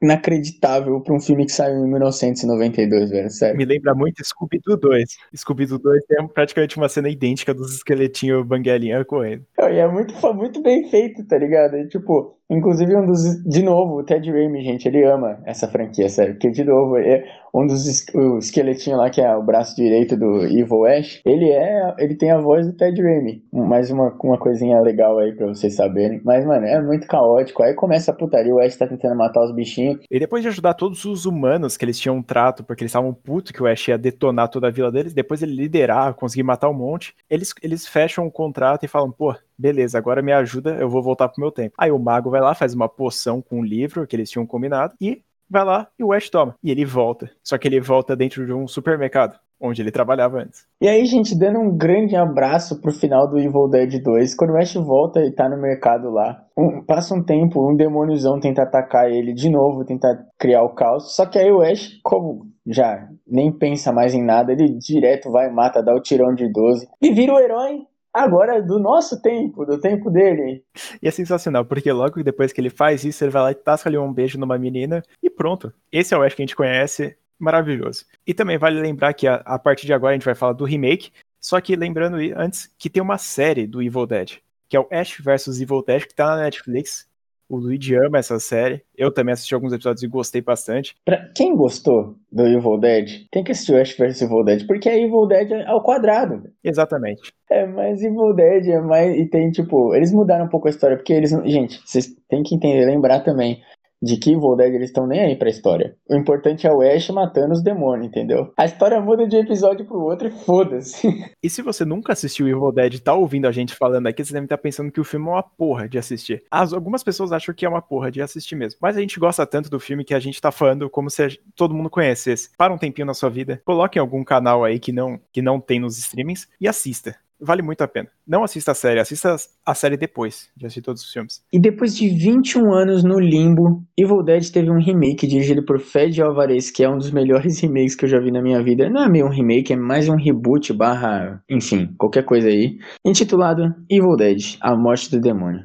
inacreditável 0.00 1.00
pra 1.00 1.14
um 1.14 1.18
filme 1.18 1.46
que 1.46 1.52
saiu 1.52 1.84
em 1.84 1.90
1992, 1.90 3.10
velho. 3.10 3.30
Sério. 3.30 3.56
Me 3.56 3.64
lembra 3.64 3.94
muito 3.94 4.22
Scooby-Doo 4.22 4.76
2. 4.76 5.16
Scooby-Doo 5.34 5.78
2 5.78 6.04
tem 6.06 6.28
praticamente 6.28 6.76
uma 6.76 6.88
cena 6.88 7.08
idêntica 7.08 7.54
dos 7.54 7.74
esqueletinhos 7.74 8.46
banguelinha 8.46 9.04
correndo. 9.04 9.45
E 9.58 9.78
é 9.78 9.88
muito, 9.88 10.14
muito 10.34 10.62
bem 10.62 10.88
feito, 10.90 11.26
tá 11.26 11.38
ligado? 11.38 11.76
E, 11.76 11.88
tipo, 11.88 12.38
Inclusive, 12.48 12.94
um 12.94 13.06
dos. 13.06 13.42
De 13.44 13.62
novo, 13.62 13.98
o 13.98 14.04
Ted 14.04 14.30
Raimi, 14.30 14.62
gente, 14.62 14.86
ele 14.86 15.04
ama 15.04 15.40
essa 15.44 15.66
franquia, 15.66 16.08
sério. 16.08 16.34
Porque, 16.34 16.50
de 16.50 16.64
novo, 16.64 16.96
é 16.96 17.24
um 17.52 17.66
dos 17.66 17.86
es, 17.86 18.06
o 18.14 18.38
esqueletinho 18.38 18.96
lá, 18.96 19.10
que 19.10 19.20
é 19.20 19.34
o 19.34 19.42
braço 19.42 19.74
direito 19.74 20.16
do 20.16 20.44
Evil 20.44 20.84
Ash, 20.84 21.20
ele 21.24 21.50
é. 21.50 21.94
Ele 21.98 22.14
tem 22.14 22.30
a 22.30 22.38
voz 22.38 22.66
do 22.66 22.72
Ted 22.72 23.00
Raimi. 23.02 23.42
Mais 23.52 23.90
uma, 23.90 24.16
uma 24.22 24.38
coisinha 24.38 24.80
legal 24.80 25.18
aí 25.18 25.32
pra 25.32 25.48
vocês 25.48 25.74
saberem. 25.74 26.20
Mas, 26.24 26.44
mano, 26.44 26.66
é 26.66 26.80
muito 26.80 27.06
caótico. 27.08 27.62
Aí 27.62 27.74
começa 27.74 28.12
a 28.12 28.14
putaria, 28.14 28.54
o 28.54 28.60
Ash 28.60 28.76
tá 28.76 28.86
tentando 28.86 29.16
matar 29.16 29.42
os 29.42 29.52
bichinhos. 29.52 29.98
E 30.08 30.18
depois 30.20 30.42
de 30.42 30.48
ajudar 30.48 30.74
todos 30.74 31.04
os 31.04 31.26
humanos 31.26 31.76
que 31.76 31.84
eles 31.84 31.98
tinham 31.98 32.16
um 32.16 32.22
trato, 32.22 32.62
porque 32.62 32.84
eles 32.84 32.90
estavam 32.90 33.12
putos 33.12 33.50
que 33.50 33.62
o 33.62 33.66
Ash 33.66 33.88
ia 33.88 33.98
detonar 33.98 34.48
toda 34.48 34.68
a 34.68 34.70
vila 34.70 34.92
deles, 34.92 35.12
depois 35.12 35.42
ele 35.42 35.54
liderar, 35.54 36.14
conseguir 36.14 36.44
matar 36.44 36.68
um 36.68 36.74
monte, 36.74 37.14
eles, 37.28 37.52
eles 37.62 37.88
fecham 37.88 38.24
um 38.24 38.30
contrato 38.30 38.84
e 38.84 38.88
falam, 38.88 39.10
pô, 39.10 39.34
beleza, 39.58 39.98
agora 39.98 40.22
me 40.22 40.32
ajuda, 40.32 40.76
eu 40.80 40.88
vou 40.88 41.02
voltar 41.02 41.28
pro 41.28 41.40
meu 41.40 41.50
tempo. 41.50 41.74
Aí 41.78 41.90
o 41.90 41.98
mago 41.98 42.30
vai 42.30 42.40
lá, 42.40 42.54
faz 42.54 42.74
uma 42.74 42.88
poção 42.88 43.40
com 43.40 43.60
um 43.60 43.64
livro 43.64 44.06
que 44.06 44.14
eles 44.14 44.30
tinham 44.30 44.46
combinado 44.46 44.94
e 45.00 45.22
vai 45.48 45.64
lá 45.64 45.88
e 45.98 46.04
o 46.04 46.12
Ash 46.12 46.28
toma. 46.28 46.56
E 46.62 46.70
ele 46.70 46.84
volta. 46.84 47.30
Só 47.42 47.56
que 47.56 47.66
ele 47.66 47.80
volta 47.80 48.16
dentro 48.16 48.44
de 48.44 48.52
um 48.52 48.66
supermercado, 48.66 49.38
onde 49.60 49.80
ele 49.80 49.90
trabalhava 49.90 50.38
antes. 50.38 50.66
E 50.80 50.88
aí, 50.88 51.04
gente, 51.06 51.38
dando 51.38 51.60
um 51.60 51.76
grande 51.76 52.16
abraço 52.16 52.80
pro 52.80 52.92
final 52.92 53.28
do 53.28 53.38
Evil 53.38 53.68
Dead 53.68 54.02
2, 54.02 54.34
quando 54.34 54.50
o 54.50 54.56
Ash 54.56 54.74
volta 54.74 55.20
e 55.20 55.30
tá 55.30 55.48
no 55.48 55.56
mercado 55.56 56.10
lá, 56.10 56.44
um, 56.56 56.82
passa 56.82 57.14
um 57.14 57.22
tempo, 57.22 57.70
um 57.70 57.76
demôniozão 57.76 58.40
tenta 58.40 58.62
atacar 58.62 59.10
ele 59.10 59.32
de 59.32 59.48
novo, 59.48 59.84
tenta 59.84 60.26
criar 60.38 60.62
o 60.62 60.74
caos. 60.74 61.14
Só 61.14 61.24
que 61.26 61.38
aí 61.38 61.50
o 61.50 61.62
Ash, 61.62 61.98
como 62.02 62.46
já 62.66 63.08
nem 63.26 63.52
pensa 63.52 63.92
mais 63.92 64.12
em 64.12 64.22
nada, 64.22 64.52
ele 64.52 64.68
direto 64.68 65.30
vai, 65.30 65.50
mata, 65.50 65.82
dá 65.82 65.94
o 65.94 66.02
tirão 66.02 66.34
de 66.34 66.50
12 66.50 66.88
e 67.00 67.12
vira 67.12 67.32
o 67.32 67.38
herói 67.38 67.86
agora 68.16 68.62
do 68.62 68.78
nosso 68.78 69.20
tempo, 69.20 69.66
do 69.66 69.78
tempo 69.78 70.10
dele. 70.10 70.64
E 71.02 71.06
é 71.06 71.10
sensacional, 71.10 71.64
porque 71.64 71.92
logo 71.92 72.22
depois 72.22 72.52
que 72.52 72.60
ele 72.60 72.70
faz 72.70 73.04
isso, 73.04 73.22
ele 73.22 73.30
vai 73.30 73.42
lá 73.42 73.50
e 73.50 73.54
tasca 73.54 73.88
ali 73.88 73.98
um 73.98 74.12
beijo 74.12 74.38
numa 74.38 74.58
menina 74.58 75.02
e 75.22 75.28
pronto. 75.28 75.72
Esse 75.92 76.14
é 76.14 76.18
o 76.18 76.22
Ash 76.22 76.34
que 76.34 76.42
a 76.42 76.44
gente 76.44 76.56
conhece, 76.56 77.16
maravilhoso. 77.38 78.06
E 78.26 78.32
também 78.32 78.56
vale 78.56 78.80
lembrar 78.80 79.12
que 79.12 79.26
a, 79.26 79.36
a 79.36 79.58
partir 79.58 79.86
de 79.86 79.92
agora 79.92 80.12
a 80.12 80.14
gente 80.14 80.24
vai 80.24 80.34
falar 80.34 80.54
do 80.54 80.64
remake, 80.64 81.10
só 81.38 81.60
que 81.60 81.76
lembrando 81.76 82.16
antes 82.36 82.72
que 82.78 82.88
tem 82.88 83.02
uma 83.02 83.18
série 83.18 83.66
do 83.66 83.82
Evil 83.82 84.06
Dead, 84.06 84.38
que 84.68 84.76
é 84.76 84.80
o 84.80 84.88
Ash 84.90 85.18
vs 85.20 85.60
Evil 85.60 85.84
Dead, 85.86 86.06
que 86.06 86.14
tá 86.14 86.26
na 86.34 86.42
Netflix. 86.42 87.06
O 87.48 87.56
Luigi 87.56 87.94
ama 87.94 88.18
essa 88.18 88.38
série. 88.40 88.82
Eu 88.96 89.12
também 89.12 89.32
assisti 89.32 89.54
alguns 89.54 89.72
episódios 89.72 90.02
e 90.02 90.08
gostei 90.08 90.40
bastante. 90.40 90.96
Pra 91.04 91.30
quem 91.34 91.54
gostou 91.54 92.16
do 92.30 92.46
Evil 92.46 92.78
Dead, 92.78 93.26
tem 93.30 93.44
que 93.44 93.52
assistir 93.52 93.72
o 93.72 93.80
Ash 93.80 93.96
vs 93.96 94.22
Evil 94.22 94.44
Dead, 94.44 94.66
porque 94.66 94.88
é 94.88 95.00
Evil 95.00 95.26
Dead 95.26 95.52
ao 95.66 95.82
quadrado. 95.82 96.42
Exatamente. 96.62 97.32
É 97.48 97.64
mais 97.66 98.02
Evil 98.02 98.34
Dead, 98.34 98.66
é 98.68 98.80
mais. 98.80 99.16
E 99.16 99.26
tem, 99.26 99.50
tipo, 99.50 99.94
eles 99.94 100.12
mudaram 100.12 100.46
um 100.46 100.48
pouco 100.48 100.66
a 100.66 100.70
história, 100.70 100.96
porque 100.96 101.12
eles. 101.12 101.30
Gente, 101.44 101.80
vocês 101.84 102.14
têm 102.28 102.42
que 102.42 102.54
entender, 102.54 102.84
lembrar 102.84 103.20
também 103.20 103.62
de 104.06 104.16
que 104.16 104.32
Evil 104.32 104.56
Dead 104.56 104.72
eles 104.72 104.88
estão 104.88 105.06
nem 105.06 105.20
aí 105.20 105.36
pra 105.36 105.50
história. 105.50 105.96
O 106.08 106.14
importante 106.14 106.66
é 106.66 106.72
o 106.72 106.80
Ash 106.80 107.10
matando 107.10 107.52
os 107.52 107.62
demônios, 107.62 108.06
entendeu? 108.06 108.52
A 108.56 108.64
história 108.64 109.00
muda 109.00 109.26
de 109.26 109.36
episódio 109.36 109.84
pro 109.84 110.00
outro 110.00 110.28
e 110.28 110.30
foda-se. 110.30 111.06
E 111.42 111.50
se 111.50 111.62
você 111.62 111.84
nunca 111.84 112.12
assistiu 112.12 112.48
Evil 112.48 112.72
Dead 112.72 112.94
e 112.94 112.98
tá 112.98 113.14
ouvindo 113.14 113.46
a 113.46 113.52
gente 113.52 113.74
falando 113.74 114.06
aqui, 114.06 114.24
você 114.24 114.32
deve 114.32 114.46
estar 114.46 114.58
pensando 114.58 114.90
que 114.90 115.00
o 115.00 115.04
filme 115.04 115.26
é 115.26 115.30
uma 115.30 115.42
porra 115.42 115.88
de 115.88 115.96
assistir. 115.96 116.42
As, 116.50 116.72
algumas 116.72 117.04
pessoas 117.04 117.30
acham 117.30 117.54
que 117.54 117.64
é 117.64 117.68
uma 117.68 117.82
porra 117.82 118.10
de 118.10 118.20
assistir 118.20 118.56
mesmo. 118.56 118.78
Mas 118.82 118.96
a 118.96 119.00
gente 119.00 119.20
gosta 119.20 119.46
tanto 119.46 119.70
do 119.70 119.78
filme 119.78 120.04
que 120.04 120.14
a 120.14 120.18
gente 120.18 120.40
tá 120.40 120.50
falando 120.50 120.90
como 120.90 121.08
se 121.08 121.22
a, 121.22 121.28
todo 121.54 121.74
mundo 121.74 121.90
conhecesse. 121.90 122.50
Para 122.56 122.72
um 122.72 122.78
tempinho 122.78 123.06
na 123.06 123.14
sua 123.14 123.30
vida, 123.30 123.60
coloque 123.64 123.98
em 123.98 124.00
algum 124.00 124.24
canal 124.24 124.64
aí 124.64 124.78
que 124.80 124.92
não, 124.92 125.20
que 125.32 125.40
não 125.40 125.60
tem 125.60 125.78
nos 125.78 125.98
streamings 125.98 126.48
e 126.60 126.66
assista 126.66 127.16
vale 127.40 127.62
muito 127.62 127.82
a 127.82 127.88
pena. 127.88 128.08
Não 128.26 128.42
assista 128.42 128.72
a 128.72 128.74
série, 128.74 129.00
assista 129.00 129.36
a 129.64 129.74
série 129.74 129.96
depois 129.96 130.48
de 130.56 130.66
assistir 130.66 130.82
todos 130.82 131.02
os 131.02 131.12
filmes. 131.12 131.42
E 131.52 131.60
depois 131.60 131.96
de 131.96 132.08
21 132.08 132.72
anos 132.72 133.04
no 133.04 133.18
limbo, 133.18 133.82
Evil 133.96 134.22
Dead 134.22 134.50
teve 134.50 134.70
um 134.70 134.82
remake 134.82 135.26
dirigido 135.26 135.64
por 135.64 135.80
Fed 135.80 136.20
Alvarez, 136.20 136.70
que 136.70 136.84
é 136.84 136.88
um 136.88 136.98
dos 136.98 137.10
melhores 137.10 137.58
remakes 137.60 137.94
que 137.94 138.04
eu 138.04 138.08
já 138.08 138.18
vi 138.18 138.30
na 138.30 138.42
minha 138.42 138.62
vida. 138.62 138.88
Não 138.88 139.04
é 139.04 139.08
meio 139.08 139.26
um 139.26 139.30
remake, 139.30 139.72
é 139.72 139.76
mais 139.76 140.08
um 140.08 140.16
reboot 140.16 140.72
barra, 140.72 141.42
enfim, 141.48 141.94
qualquer 141.98 142.24
coisa 142.24 142.48
aí. 142.48 142.78
Intitulado 143.04 143.74
Evil 143.90 144.16
Dead, 144.16 144.56
A 144.60 144.76
Morte 144.76 145.10
do 145.10 145.20
Demônio. 145.20 145.64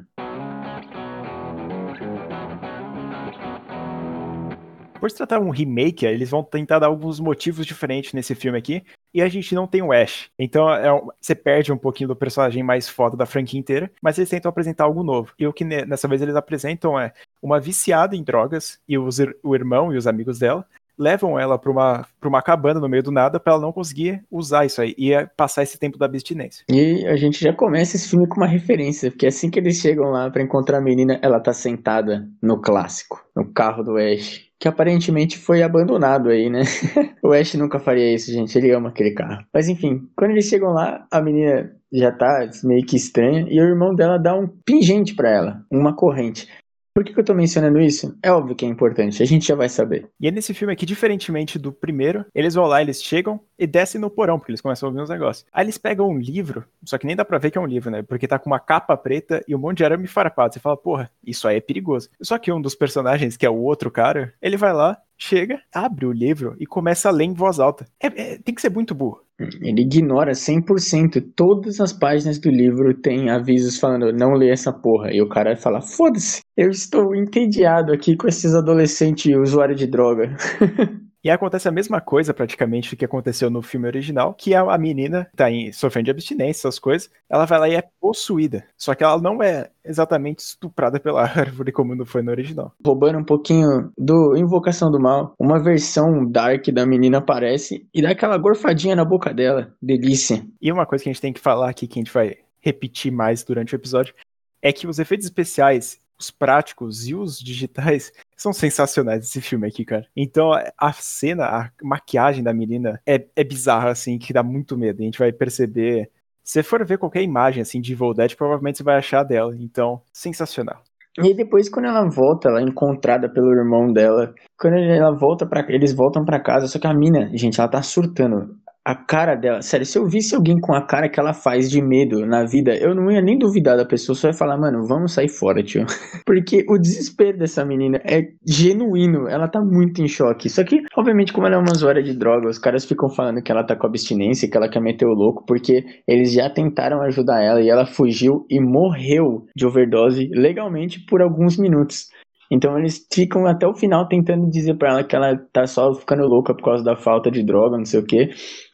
Por 5.02 5.10
se 5.10 5.16
tratar 5.16 5.40
um 5.40 5.50
remake, 5.50 6.06
eles 6.06 6.30
vão 6.30 6.44
tentar 6.44 6.78
dar 6.78 6.86
alguns 6.86 7.18
motivos 7.18 7.66
diferentes 7.66 8.12
nesse 8.12 8.36
filme 8.36 8.56
aqui, 8.56 8.84
e 9.12 9.20
a 9.20 9.28
gente 9.28 9.54
não 9.54 9.66
tem 9.66 9.82
o 9.82 9.92
Ash. 9.92 10.30
Então 10.38 10.72
é, 10.72 10.88
você 11.20 11.34
perde 11.34 11.72
um 11.72 11.76
pouquinho 11.76 12.08
do 12.08 12.16
personagem 12.16 12.62
mais 12.62 12.88
foda 12.88 13.16
da 13.16 13.26
franquia 13.26 13.58
inteira, 13.58 13.90
mas 14.00 14.18
eles 14.18 14.30
tentam 14.30 14.48
apresentar 14.48 14.84
algo 14.84 15.02
novo. 15.02 15.32
E 15.38 15.46
o 15.46 15.52
que 15.52 15.64
nessa 15.64 16.08
vez 16.08 16.22
eles 16.22 16.36
apresentam 16.36 16.98
é 16.98 17.12
uma 17.40 17.60
viciada 17.60 18.16
em 18.16 18.22
drogas 18.22 18.80
e 18.88 18.98
os, 18.98 19.18
o 19.42 19.54
irmão 19.54 19.92
e 19.92 19.96
os 19.96 20.06
amigos 20.06 20.38
dela 20.38 20.66
levam 20.98 21.38
ela 21.38 21.58
para 21.58 21.70
uma, 21.70 22.06
pra 22.20 22.28
uma 22.28 22.42
cabana 22.42 22.78
no 22.78 22.88
meio 22.88 23.02
do 23.02 23.10
nada 23.10 23.40
para 23.40 23.54
ela 23.54 23.62
não 23.62 23.72
conseguir 23.72 24.22
usar 24.30 24.64
isso 24.64 24.80
aí 24.80 24.94
e 24.96 25.10
passar 25.36 25.62
esse 25.62 25.78
tempo 25.78 25.98
da 25.98 26.06
abstinência. 26.06 26.64
E 26.68 27.06
a 27.06 27.16
gente 27.16 27.40
já 27.42 27.52
começa 27.52 27.96
esse 27.96 28.08
filme 28.08 28.26
com 28.26 28.36
uma 28.36 28.46
referência, 28.46 29.10
porque 29.10 29.26
assim 29.26 29.50
que 29.50 29.58
eles 29.58 29.76
chegam 29.76 30.10
lá 30.10 30.30
para 30.30 30.42
encontrar 30.42 30.78
a 30.78 30.82
menina, 30.82 31.18
ela 31.22 31.40
tá 31.40 31.52
sentada 31.52 32.28
no 32.40 32.60
clássico, 32.60 33.24
no 33.34 33.52
carro 33.52 33.82
do 33.82 33.96
Ash, 33.96 34.51
que 34.62 34.68
aparentemente 34.68 35.36
foi 35.36 35.60
abandonado 35.60 36.28
aí, 36.28 36.48
né? 36.48 36.62
o 37.20 37.32
Ash 37.32 37.52
nunca 37.54 37.80
faria 37.80 38.14
isso, 38.14 38.30
gente, 38.30 38.56
ele 38.56 38.70
ama 38.70 38.90
aquele 38.90 39.10
carro. 39.10 39.44
Mas 39.52 39.68
enfim, 39.68 40.08
quando 40.16 40.30
eles 40.30 40.44
chegam 40.44 40.70
lá, 40.72 41.04
a 41.10 41.20
menina 41.20 41.74
já 41.92 42.12
tá 42.12 42.48
meio 42.62 42.86
que 42.86 42.94
estranha 42.94 43.44
e 43.50 43.60
o 43.60 43.64
irmão 43.64 43.92
dela 43.92 44.20
dá 44.20 44.36
um 44.36 44.46
pingente 44.46 45.16
para 45.16 45.28
ela, 45.28 45.66
uma 45.68 45.96
corrente. 45.96 46.46
Por 46.94 47.04
que, 47.04 47.14
que 47.14 47.20
eu 47.20 47.24
tô 47.24 47.32
mencionando 47.32 47.80
isso? 47.80 48.18
É 48.22 48.30
óbvio 48.30 48.54
que 48.54 48.66
é 48.66 48.68
importante, 48.68 49.22
a 49.22 49.26
gente 49.26 49.46
já 49.46 49.54
vai 49.54 49.68
saber. 49.68 50.08
E 50.20 50.28
é 50.28 50.30
nesse 50.30 50.52
filme 50.52 50.74
aqui, 50.74 50.84
diferentemente 50.84 51.58
do 51.58 51.72
primeiro, 51.72 52.26
eles 52.34 52.54
vão 52.54 52.66
lá, 52.66 52.82
eles 52.82 53.02
chegam 53.02 53.40
e 53.58 53.66
descem 53.66 53.98
no 54.00 54.10
porão, 54.10 54.38
porque 54.38 54.52
eles 54.52 54.60
começam 54.60 54.86
a 54.86 54.90
ouvir 54.90 55.02
uns 55.02 55.08
negócios. 55.08 55.46
Aí 55.52 55.64
eles 55.64 55.78
pegam 55.78 56.10
um 56.10 56.18
livro, 56.18 56.64
só 56.84 56.98
que 56.98 57.06
nem 57.06 57.16
dá 57.16 57.24
pra 57.24 57.38
ver 57.38 57.50
que 57.50 57.56
é 57.56 57.60
um 57.60 57.66
livro, 57.66 57.90
né? 57.90 58.02
Porque 58.02 58.28
tá 58.28 58.38
com 58.38 58.50
uma 58.50 58.60
capa 58.60 58.94
preta 58.96 59.42
e 59.48 59.54
um 59.54 59.58
monte 59.58 59.78
de 59.78 59.84
arame 59.84 60.06
farpado. 60.06 60.52
Você 60.52 60.60
fala, 60.60 60.76
porra, 60.76 61.10
isso 61.24 61.48
aí 61.48 61.56
é 61.56 61.60
perigoso. 61.60 62.10
Só 62.20 62.38
que 62.38 62.52
um 62.52 62.60
dos 62.60 62.74
personagens, 62.74 63.38
que 63.38 63.46
é 63.46 63.50
o 63.50 63.56
outro 63.56 63.90
cara, 63.90 64.34
ele 64.42 64.58
vai 64.58 64.74
lá, 64.74 64.98
chega, 65.16 65.62
abre 65.72 66.04
o 66.04 66.12
livro 66.12 66.56
e 66.58 66.66
começa 66.66 67.08
a 67.08 67.12
ler 67.12 67.24
em 67.24 67.32
voz 67.32 67.58
alta. 67.58 67.86
É, 68.00 68.06
é, 68.06 68.38
tem 68.38 68.54
que 68.54 68.60
ser 68.60 68.70
muito 68.70 68.94
burro. 68.94 69.22
Ele 69.60 69.82
ignora 69.82 70.32
100%. 70.32 71.22
Todas 71.34 71.80
as 71.80 71.92
páginas 71.92 72.38
do 72.38 72.50
livro 72.50 72.94
tem 72.94 73.30
avisos 73.30 73.78
falando 73.78 74.12
não 74.12 74.34
lê 74.34 74.50
essa 74.50 74.72
porra. 74.72 75.12
E 75.12 75.20
o 75.20 75.28
cara 75.28 75.56
fala, 75.56 75.80
foda-se, 75.80 76.42
eu 76.56 76.70
estou 76.70 77.14
entediado 77.14 77.92
aqui 77.92 78.16
com 78.16 78.28
esses 78.28 78.54
adolescentes 78.54 79.34
usuários 79.36 79.78
de 79.78 79.86
droga. 79.86 80.36
E 81.24 81.30
acontece 81.30 81.68
a 81.68 81.72
mesma 81.72 82.00
coisa, 82.00 82.34
praticamente, 82.34 82.96
que 82.96 83.04
aconteceu 83.04 83.48
no 83.48 83.62
filme 83.62 83.86
original, 83.86 84.34
que 84.34 84.54
a 84.54 84.76
menina 84.76 85.28
tá 85.36 85.50
em, 85.50 85.70
sofrendo 85.70 86.06
de 86.06 86.10
abstinência, 86.10 86.62
essas 86.62 86.78
coisas, 86.78 87.10
ela 87.30 87.44
vai 87.44 87.58
lá 87.60 87.68
e 87.68 87.76
é 87.76 87.84
possuída. 88.00 88.64
Só 88.76 88.94
que 88.94 89.04
ela 89.04 89.20
não 89.20 89.40
é 89.40 89.70
exatamente 89.84 90.40
estuprada 90.40 90.98
pela 90.98 91.22
árvore 91.22 91.70
como 91.70 91.94
não 91.94 92.04
foi 92.04 92.22
no 92.22 92.32
original. 92.32 92.72
Roubando 92.84 93.18
um 93.18 93.24
pouquinho 93.24 93.92
do 93.96 94.36
Invocação 94.36 94.90
do 94.90 95.00
Mal, 95.00 95.34
uma 95.38 95.62
versão 95.62 96.28
dark 96.28 96.66
da 96.68 96.84
menina 96.84 97.18
aparece 97.18 97.86
e 97.94 98.02
dá 98.02 98.10
aquela 98.10 98.36
gorfadinha 98.36 98.96
na 98.96 99.04
boca 99.04 99.32
dela. 99.32 99.72
Delícia. 99.80 100.44
E 100.60 100.72
uma 100.72 100.86
coisa 100.86 101.04
que 101.04 101.10
a 101.10 101.12
gente 101.12 101.22
tem 101.22 101.32
que 101.32 101.40
falar 101.40 101.70
aqui, 101.70 101.86
que 101.86 101.98
a 101.98 102.02
gente 102.02 102.12
vai 102.12 102.36
repetir 102.60 103.12
mais 103.12 103.44
durante 103.44 103.74
o 103.74 103.76
episódio, 103.76 104.14
é 104.60 104.72
que 104.72 104.86
os 104.86 104.98
efeitos 104.98 105.26
especiais, 105.26 105.98
os 106.22 106.30
práticos 106.30 107.06
e 107.08 107.14
os 107.14 107.38
digitais 107.38 108.12
são 108.36 108.52
sensacionais 108.52 109.24
esse 109.24 109.40
filme 109.40 109.66
aqui, 109.66 109.84
cara. 109.84 110.06
Então 110.16 110.50
a 110.78 110.92
cena, 110.92 111.44
a 111.44 111.70
maquiagem 111.82 112.42
da 112.42 112.54
menina 112.54 113.00
é, 113.06 113.26
é 113.36 113.44
bizarra, 113.44 113.90
assim, 113.90 114.18
que 114.18 114.32
dá 114.32 114.42
muito 114.42 114.76
medo. 114.78 115.00
A 115.00 115.04
gente 115.04 115.18
vai 115.18 115.32
perceber. 115.32 116.10
Se 116.44 116.54
você 116.54 116.62
for 116.62 116.84
ver 116.84 116.98
qualquer 116.98 117.22
imagem 117.22 117.62
assim 117.62 117.80
de 117.80 117.92
Evil 117.92 118.14
Dead, 118.14 118.34
provavelmente 118.34 118.78
você 118.78 118.84
vai 118.84 118.96
achar 118.96 119.22
dela. 119.22 119.54
Então, 119.56 120.02
sensacional. 120.12 120.82
E 121.18 121.34
depois 121.34 121.68
quando 121.68 121.86
ela 121.86 122.08
volta, 122.08 122.48
ela 122.48 122.60
é 122.60 122.62
encontrada 122.62 123.28
pelo 123.28 123.52
irmão 123.52 123.92
dela. 123.92 124.34
Quando 124.58 124.78
ela 124.78 125.12
volta 125.12 125.46
para 125.46 125.64
eles 125.68 125.92
voltam 125.92 126.24
para 126.24 126.40
casa, 126.40 126.66
só 126.66 126.78
que 126.78 126.86
a 126.86 126.94
mina, 126.94 127.30
gente, 127.36 127.60
ela 127.60 127.68
tá 127.68 127.82
surtando 127.82 128.56
a 128.84 128.96
cara 128.96 129.36
dela, 129.36 129.62
sério, 129.62 129.86
se 129.86 129.96
eu 129.96 130.08
visse 130.08 130.34
alguém 130.34 130.58
com 130.58 130.74
a 130.74 130.84
cara 130.84 131.08
que 131.08 131.20
ela 131.20 131.32
faz 131.32 131.70
de 131.70 131.80
medo 131.80 132.26
na 132.26 132.44
vida, 132.44 132.76
eu 132.76 132.94
não 132.94 133.10
ia 133.12 133.22
nem 133.22 133.38
duvidar 133.38 133.76
da 133.76 133.84
pessoa, 133.84 134.16
só 134.16 134.26
ia 134.26 134.34
falar, 134.34 134.58
mano, 134.58 134.86
vamos 134.88 135.12
sair 135.12 135.28
fora, 135.28 135.62
tio. 135.62 135.86
Porque 136.26 136.64
o 136.68 136.76
desespero 136.76 137.38
dessa 137.38 137.64
menina 137.64 138.00
é 138.04 138.22
genuíno, 138.44 139.28
ela 139.28 139.46
tá 139.46 139.60
muito 139.60 140.02
em 140.02 140.08
choque. 140.08 140.48
Só 140.50 140.64
que, 140.64 140.82
obviamente, 140.96 141.32
como 141.32 141.46
ela 141.46 141.54
é 141.56 141.58
uma 141.58 141.70
usuária 141.70 142.02
de 142.02 142.12
droga, 142.12 142.48
os 142.48 142.58
caras 142.58 142.84
ficam 142.84 143.08
falando 143.08 143.40
que 143.40 143.52
ela 143.52 143.64
tá 143.64 143.76
com 143.76 143.86
abstinência, 143.86 144.50
que 144.50 144.56
ela 144.56 144.68
quer 144.68 144.80
meter 144.80 145.06
o 145.06 145.14
louco, 145.14 145.44
porque 145.46 145.84
eles 146.08 146.32
já 146.32 146.50
tentaram 146.50 147.02
ajudar 147.02 147.40
ela 147.40 147.62
e 147.62 147.70
ela 147.70 147.86
fugiu 147.86 148.44
e 148.50 148.60
morreu 148.60 149.46
de 149.54 149.64
overdose 149.64 150.28
legalmente 150.34 151.04
por 151.06 151.22
alguns 151.22 151.56
minutos. 151.56 152.08
Então 152.50 152.78
eles 152.78 153.06
ficam 153.10 153.46
até 153.46 153.66
o 153.66 153.74
final 153.74 154.06
tentando 154.06 154.50
dizer 154.50 154.76
para 154.76 154.90
ela 154.90 155.04
que 155.04 155.16
ela 155.16 155.34
tá 155.52 155.66
só 155.66 155.94
ficando 155.94 156.26
louca 156.26 156.54
por 156.54 156.62
causa 156.62 156.84
da 156.84 156.94
falta 156.94 157.30
de 157.30 157.42
droga, 157.42 157.78
não 157.78 157.84
sei 157.86 158.00
o 158.00 158.04
que. 158.04 158.28